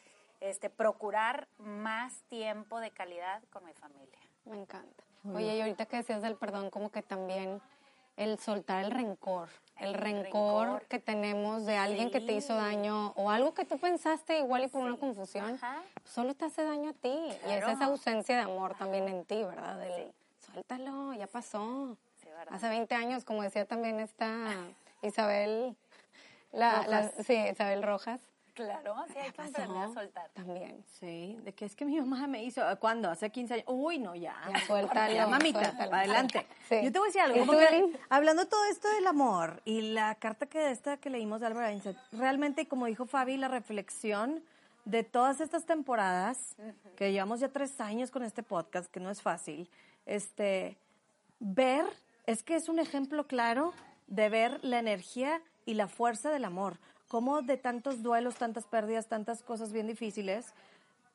este, 0.41 0.69
procurar 0.69 1.49
más 1.57 2.23
tiempo 2.29 2.79
de 2.79 2.91
calidad 2.91 3.43
con 3.51 3.65
mi 3.65 3.73
familia. 3.73 4.19
Me 4.45 4.59
encanta. 4.59 5.03
Oye, 5.35 5.57
y 5.57 5.61
ahorita 5.63 5.87
que 5.87 5.97
decías 5.97 6.21
del 6.21 6.37
perdón, 6.37 6.69
como 6.69 6.91
que 6.91 7.01
también 7.03 7.63
el 8.17 8.39
soltar 8.39 8.85
el 8.85 8.91
rencor, 8.91 9.49
el, 9.79 9.95
rencor, 9.95 10.67
rencor. 10.67 10.87
que 10.89 10.99
tenemos 10.99 11.65
de 11.65 11.79
alguien 11.79 12.11
que 12.11 12.21
te 12.21 12.33
hizo 12.33 12.55
daño 12.55 13.15
o 13.17 13.31
algo 13.31 13.55
que 13.55 13.65
tú 13.65 13.79
pensaste 13.79 14.41
igual 14.41 14.65
y 14.65 14.69
por 14.69 14.83
una 14.83 14.99
confusión, 14.99 15.55
Ajá. 15.55 15.83
solo 16.05 16.35
te 16.35 16.45
hace 16.45 16.65
daño 16.65 16.91
a 16.91 16.93
ti. 16.93 17.09
Y 17.09 17.31
es 17.31 17.39
Claro. 17.39 17.69
esa 17.71 17.85
ausencia 17.87 18.37
de 18.37 18.43
amor 18.43 18.75
también 18.75 19.09
en 19.09 19.25
ti, 19.25 19.43
¿verdad? 19.43 19.79
Del, 19.79 20.13
Suéltalo, 20.39 21.15
ya 21.15 21.27
pasó. 21.27 21.97
Hace 22.51 22.69
20 22.69 22.95
años, 22.95 23.25
como 23.25 23.43
decía 23.43 23.65
también 23.67 24.01
esta 24.01 24.55
Isabel, 25.03 25.77
la, 26.53 26.87
la- 26.87 27.11
sí, 27.25 27.35
Isabel 27.35 27.83
Rojas, 27.83 28.21
Claro, 28.53 28.95
sí 29.11 29.15
hay 29.19 29.31
que 29.31 29.41
aprender 29.43 29.79
a 29.79 29.89
soltar. 29.95 30.29
también. 30.35 30.85
Sí, 30.99 31.39
de 31.45 31.53
que 31.55 31.65
es 31.65 31.75
que 31.75 31.87
mi 31.87 31.99
mamá 31.99 32.27
me 32.27 32.43
hizo, 32.45 32.61
¿cuándo? 32.79 33.09
Hace 33.09 33.31
15 33.31 33.55
años. 33.55 33.65
Uy, 33.69 33.99
no, 33.99 34.15
ya. 34.15 34.37
Ya, 34.53 34.67
suéltalo, 34.67 35.15
Ya, 35.15 35.27
mamita, 35.27 35.61
suéltalo. 35.65 35.95
adelante. 35.95 36.47
Sí. 36.69 36.81
Yo 36.83 36.93
te 36.93 36.99
voy 36.99 37.07
a 37.07 37.09
decir 37.09 37.21
algo. 37.23 37.37
¿Y 37.37 37.41
como 37.41 37.53
tú, 37.53 37.59
que, 37.59 37.65
Evelyn? 37.69 37.99
hablando 38.11 38.43
de 38.45 38.51
todo 38.51 38.63
esto 38.67 38.89
del 38.89 39.07
amor 39.07 39.63
y 39.65 39.93
la 39.93 40.15
carta 40.17 40.47
que 40.47 40.71
esta 40.73 40.99
que 40.99 41.09
leímos 41.09 41.41
de 41.41 41.47
Albert 41.47 41.69
Einstein, 41.71 41.97
realmente, 42.13 42.67
como 42.69 42.85
dijo 42.87 43.07
Fabi, 43.07 43.39
la 43.39 43.49
reflexión 43.49 44.43
de 44.85 45.05
todas 45.05 45.41
estas 45.41 45.65
temporadas, 45.65 46.55
que 46.97 47.13
llevamos 47.13 47.41
ya 47.41 47.49
tres 47.49 47.81
años 47.81 48.11
con 48.11 48.25
este 48.25 48.43
podcast, 48.43 48.91
que 48.91 49.01
no 49.01 49.09
es 49.11 49.23
fácil, 49.23 49.71
este, 50.05 50.77
ver, 51.39 51.87
es 52.31 52.45
que 52.45 52.55
es 52.55 52.69
un 52.69 52.79
ejemplo 52.79 53.27
claro 53.27 53.73
de 54.07 54.29
ver 54.29 54.61
la 54.63 54.79
energía 54.79 55.43
y 55.67 55.75
la 55.75 55.89
fuerza 55.89 56.31
del 56.31 56.45
amor. 56.45 56.79
Cómo 57.09 57.43
de 57.43 57.57
tantos 57.57 58.05
duelos, 58.05 58.37
tantas 58.37 58.67
pérdidas, 58.67 59.09
tantas 59.09 59.43
cosas 59.43 59.73
bien 59.73 59.89
difíciles, 59.89 60.55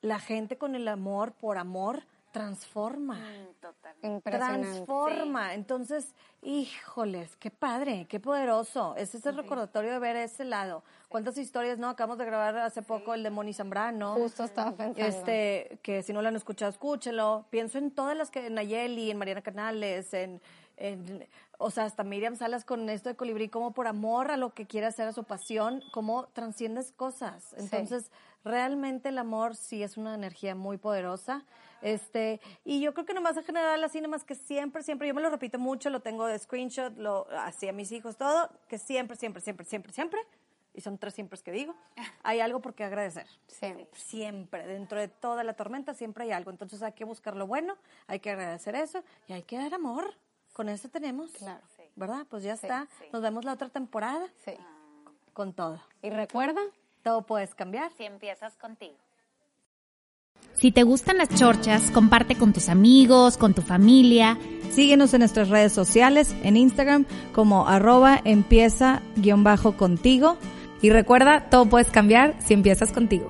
la 0.01 0.19
gente 0.19 0.57
con 0.57 0.75
el 0.75 0.89
amor, 0.89 1.31
por 1.31 1.57
amor, 1.57 2.03
transforma. 2.33 3.15
Mm, 3.15 3.61
Total. 3.61 3.95
Impresionante. 4.03 4.67
Transforma. 4.67 5.53
Entonces, 5.53 6.13
híjoles, 6.41 7.33
qué 7.37 7.49
padre, 7.49 8.07
qué 8.09 8.19
poderoso. 8.19 8.93
Ese 8.97 9.19
es 9.19 9.25
el 9.25 9.37
recordatorio 9.37 9.93
de 9.93 9.99
ver 9.99 10.17
ese 10.17 10.43
lado. 10.43 10.83
¿Cuántas 11.07 11.37
historias, 11.37 11.79
no? 11.79 11.87
Acabamos 11.87 12.17
de 12.17 12.25
grabar 12.25 12.57
hace 12.57 12.81
poco 12.81 13.13
el 13.13 13.23
de 13.23 13.29
Moni 13.29 13.53
Zambrano. 13.53 14.15
Justo 14.15 14.43
estaba 14.43 14.73
pensando. 14.73 14.99
Este, 14.99 15.79
que 15.81 16.03
si 16.03 16.11
no 16.11 16.21
lo 16.21 16.27
han 16.27 16.35
escuchado, 16.35 16.69
escúchenlo. 16.69 17.45
Pienso 17.49 17.77
en 17.77 17.91
todas 17.91 18.17
las 18.17 18.29
que, 18.29 18.47
en 18.47 18.55
Nayeli, 18.55 19.11
en 19.11 19.17
Mariana 19.17 19.41
Canales, 19.41 20.13
en, 20.13 20.41
o 21.57 21.71
sea, 21.71 21.85
hasta 21.85 22.03
Miriam 22.03 22.35
Salas 22.35 22.65
con 22.65 22.89
esto 22.89 23.09
de 23.09 23.15
Colibrí, 23.15 23.49
como 23.49 23.71
por 23.71 23.87
amor 23.87 24.31
a 24.31 24.37
lo 24.37 24.53
que 24.53 24.65
quiere 24.65 24.87
hacer, 24.87 25.07
a 25.07 25.13
su 25.13 25.23
pasión, 25.23 25.81
cómo 25.91 26.27
transciendes 26.33 26.91
cosas. 26.91 27.53
Entonces, 27.57 28.11
realmente 28.43 29.09
el 29.09 29.17
amor 29.17 29.55
sí 29.55 29.83
es 29.83 29.97
una 29.97 30.15
energía 30.15 30.55
muy 30.55 30.77
poderosa. 30.77 31.43
Este, 31.81 32.39
y 32.63 32.81
yo 32.81 32.93
creo 32.93 33.05
que 33.05 33.13
nomás 33.13 33.37
en 33.37 33.43
general, 33.43 33.83
así 33.83 34.01
nomás 34.01 34.23
que 34.23 34.35
siempre, 34.35 34.81
siempre, 34.83 35.07
yo 35.07 35.13
me 35.13 35.21
lo 35.21 35.29
repito 35.29 35.59
mucho, 35.59 35.89
lo 35.89 35.99
tengo 35.99 36.25
de 36.25 36.39
screenshot, 36.39 36.97
lo 36.97 37.27
hacía 37.37 37.69
a 37.69 37.73
mis 37.73 37.91
hijos, 37.91 38.17
todo, 38.17 38.49
que 38.67 38.77
siempre, 38.77 39.15
siempre, 39.15 39.41
siempre, 39.41 39.65
siempre, 39.65 39.93
siempre, 39.93 40.19
y 40.75 40.81
son 40.81 40.97
tres 40.97 41.13
siempre 41.13 41.39
que 41.39 41.51
digo, 41.51 41.75
hay 42.23 42.39
algo 42.39 42.59
por 42.59 42.73
qué 42.73 42.83
agradecer 42.83 43.27
Siempre. 43.47 43.87
siempre, 43.93 44.67
dentro 44.67 44.99
de 44.99 45.07
toda 45.07 45.43
la 45.43 45.53
tormenta 45.53 45.93
siempre 45.93 46.25
hay 46.25 46.31
algo. 46.31 46.51
Entonces 46.51 46.81
hay 46.81 46.93
que 46.93 47.05
buscar 47.05 47.35
lo 47.35 47.47
bueno, 47.47 47.77
hay 48.07 48.19
que 48.19 48.31
agradecer 48.31 48.75
eso 48.75 49.03
y 49.27 49.33
hay 49.33 49.43
que 49.43 49.57
dar 49.57 49.73
amor. 49.73 50.15
Con 50.55 50.69
eso 50.69 50.87
tenemos. 50.87 51.31
Claro. 51.31 51.59
Sí. 51.75 51.83
¿Verdad? 51.97 52.25
Pues 52.29 52.43
ya 52.43 52.55
Sí, 52.55 52.65
está. 52.65 52.87
sí. 52.97 53.05
Nos 53.11 53.21
vemos 53.21 53.43
la 53.43 53.51
otra 53.53 53.67
temporada 53.67 54.25
Sí. 54.45 54.53
con 55.33 55.51
todo. 55.53 55.81
Y 56.01 56.09
recuerda, 56.09 56.61
Todo 57.03 57.21
puedes 57.21 57.53
cambiar. 57.53 57.91
Si 57.97 58.03
empiezas 58.03 58.55
contigo. 58.55 58.95
Si 60.55 60.71
te 60.71 60.81
gustan 60.81 61.17
las 61.19 61.29
chorchas, 61.29 61.91
comparte 61.91 62.35
con 62.35 62.51
tus 62.51 62.67
amigos, 62.69 63.37
con 63.37 63.53
tu 63.53 63.61
familia. 63.61 64.39
Síguenos 64.71 65.13
en 65.13 65.19
nuestras 65.19 65.49
redes 65.49 65.71
sociales, 65.73 66.33
en 66.43 66.57
Instagram 66.57 67.05
como 67.33 67.67
arroba 67.67 68.19
empieza 68.25 69.03
guion 69.17 69.43
bajo 69.43 69.77
contigo. 69.77 70.37
Y 70.81 70.89
recuerda, 70.89 71.47
todo 71.51 71.67
puedes 71.67 71.89
cambiar 71.91 72.41
si 72.41 72.55
empiezas 72.55 72.91
contigo. 72.91 73.29